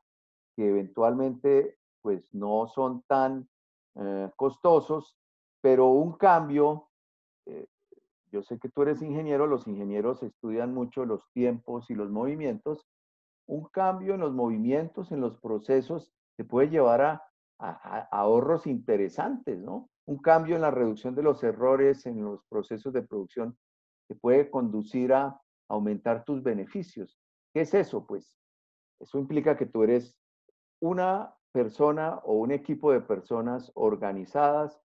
que 0.56 0.68
eventualmente 0.68 1.78
pues 2.00 2.32
no 2.32 2.66
son 2.68 3.02
tan 3.02 3.48
eh, 3.96 4.30
costosos, 4.36 5.18
pero 5.64 5.86
un 5.86 6.12
cambio 6.12 6.90
eh, 7.46 7.66
yo 8.30 8.42
sé 8.42 8.58
que 8.58 8.68
tú 8.68 8.82
eres 8.82 9.00
ingeniero, 9.00 9.46
los 9.46 9.66
ingenieros 9.66 10.22
estudian 10.22 10.74
mucho 10.74 11.06
los 11.06 11.26
tiempos 11.32 11.88
y 11.88 11.94
los 11.94 12.10
movimientos. 12.10 12.86
Un 13.46 13.64
cambio 13.70 14.12
en 14.12 14.20
los 14.20 14.34
movimientos, 14.34 15.10
en 15.10 15.22
los 15.22 15.38
procesos, 15.38 16.12
te 16.36 16.44
puede 16.44 16.68
llevar 16.68 17.00
a, 17.00 17.22
ahorros 18.10 18.66
interesantes, 18.66 19.58
¿no? 19.58 19.88
Un 20.04 20.18
cambio 20.18 20.54
en 20.54 20.60
la 20.60 20.70
reducción 20.70 21.14
de 21.14 21.22
los 21.22 21.42
errores 21.42 22.04
en 22.04 22.22
los 22.22 22.44
procesos 22.50 22.92
de 22.92 23.00
producción 23.00 23.56
te 24.06 24.14
puede 24.16 24.50
conducir 24.50 25.14
a 25.14 25.40
aumentar 25.70 26.26
tus 26.26 26.42
beneficios. 26.42 27.18
¿Qué 27.54 27.62
es 27.62 27.72
eso? 27.72 28.06
Pues 28.06 28.38
eso 29.00 29.18
implica 29.18 29.56
que 29.56 29.64
tú 29.64 29.82
eres 29.82 30.14
una 30.78 31.34
persona 31.52 32.16
o 32.24 32.34
un 32.34 32.50
equipo 32.52 32.92
de 32.92 33.00
personas 33.00 33.72
organizadas 33.74 34.83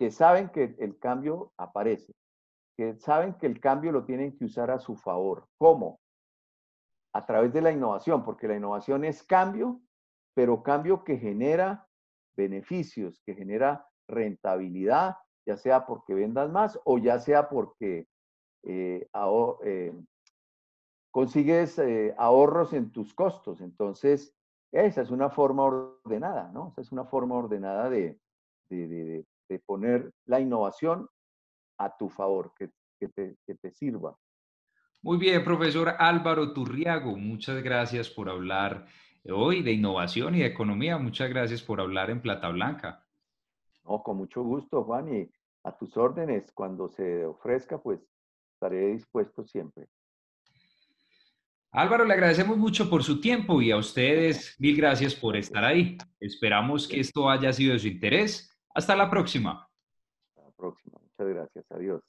que 0.00 0.10
saben 0.10 0.48
que 0.48 0.74
el 0.80 0.98
cambio 0.98 1.52
aparece 1.56 2.12
que 2.80 2.96
saben 2.96 3.34
que 3.34 3.46
el 3.46 3.60
cambio 3.60 3.92
lo 3.92 4.06
tienen 4.06 4.34
que 4.38 4.46
usar 4.46 4.70
a 4.70 4.78
su 4.78 4.96
favor. 4.96 5.46
¿Cómo? 5.58 6.00
A 7.12 7.26
través 7.26 7.52
de 7.52 7.60
la 7.60 7.70
innovación, 7.70 8.24
porque 8.24 8.48
la 8.48 8.56
innovación 8.56 9.04
es 9.04 9.22
cambio, 9.22 9.82
pero 10.34 10.62
cambio 10.62 11.04
que 11.04 11.18
genera 11.18 11.86
beneficios, 12.34 13.20
que 13.26 13.34
genera 13.34 13.86
rentabilidad, 14.08 15.16
ya 15.46 15.58
sea 15.58 15.84
porque 15.84 16.14
vendas 16.14 16.50
más 16.50 16.80
o 16.86 16.96
ya 16.96 17.18
sea 17.18 17.50
porque 17.50 18.08
eh, 18.62 19.06
eh, 19.64 19.92
consigues 21.10 21.78
eh, 21.80 22.14
ahorros 22.16 22.72
en 22.72 22.92
tus 22.92 23.12
costos. 23.12 23.60
Entonces, 23.60 24.34
esa 24.72 25.02
es 25.02 25.10
una 25.10 25.28
forma 25.28 25.64
ordenada, 25.64 26.50
¿no? 26.50 26.68
Esa 26.72 26.80
es 26.80 26.92
una 26.92 27.04
forma 27.04 27.34
ordenada 27.34 27.90
de, 27.90 28.18
de 28.70 29.26
poner 29.58 30.12
la 30.26 30.40
innovación 30.40 31.08
a 31.78 31.96
tu 31.96 32.08
favor, 32.08 32.52
que, 32.56 32.70
te, 33.08 33.36
que 33.46 33.54
te 33.54 33.70
sirva. 33.72 34.16
Muy 35.02 35.16
bien, 35.16 35.42
profesor 35.42 35.94
Álvaro 35.98 36.52
Turriago, 36.52 37.16
muchas 37.16 37.62
gracias 37.62 38.10
por 38.10 38.28
hablar 38.28 38.86
hoy 39.24 39.62
de 39.62 39.72
innovación 39.72 40.34
y 40.34 40.40
de 40.40 40.46
economía. 40.46 40.98
Muchas 40.98 41.30
gracias 41.30 41.62
por 41.62 41.80
hablar 41.80 42.10
en 42.10 42.20
Plata 42.20 42.48
Blanca. 42.50 43.06
No, 43.84 44.02
con 44.02 44.18
mucho 44.18 44.42
gusto, 44.42 44.84
Juan, 44.84 45.14
y 45.14 45.30
a 45.64 45.76
tus 45.76 45.96
órdenes, 45.96 46.52
cuando 46.52 46.88
se 46.88 47.24
ofrezca, 47.24 47.78
pues 47.78 48.00
estaré 48.54 48.92
dispuesto 48.92 49.44
siempre. 49.46 49.88
Álvaro, 51.72 52.04
le 52.04 52.14
agradecemos 52.14 52.56
mucho 52.56 52.90
por 52.90 53.04
su 53.04 53.20
tiempo 53.20 53.62
y 53.62 53.70
a 53.70 53.76
ustedes 53.76 54.56
mil 54.60 54.76
gracias 54.76 55.14
por 55.14 55.36
estar 55.36 55.64
ahí. 55.64 55.96
Esperamos 56.18 56.88
que 56.88 57.00
esto 57.00 57.30
haya 57.30 57.52
sido 57.52 57.74
de 57.74 57.78
su 57.78 57.88
interés. 57.88 58.49
Hasta 58.74 58.96
la 58.96 59.10
próxima. 59.10 59.68
Hasta 60.28 60.42
la 60.42 60.50
próxima 60.56 61.00
gracias. 61.24 61.64
Adiós. 61.70 62.02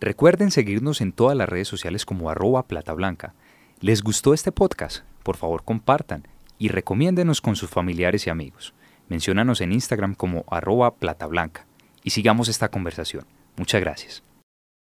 Recuerden 0.00 0.50
seguirnos 0.50 1.00
en 1.00 1.12
todas 1.12 1.36
las 1.36 1.48
redes 1.48 1.68
sociales 1.68 2.06
como 2.06 2.30
arroba 2.30 2.66
plata 2.66 2.92
blanca. 2.92 3.34
¿Les 3.80 4.02
gustó 4.02 4.34
este 4.34 4.50
podcast? 4.50 5.04
Por 5.22 5.36
favor 5.36 5.62
compartan 5.62 6.26
y 6.58 6.66
recomiéndenos 6.66 7.40
con 7.40 7.54
sus 7.54 7.70
familiares 7.70 8.26
y 8.26 8.30
amigos. 8.30 8.74
Menciónanos 9.08 9.60
en 9.60 9.70
Instagram 9.70 10.16
como 10.16 10.44
arroba 10.50 10.96
plata 10.96 11.26
blanca 11.26 11.64
y 12.02 12.10
sigamos 12.10 12.48
esta 12.48 12.70
conversación. 12.70 13.24
Muchas 13.56 13.80
gracias. 13.80 14.27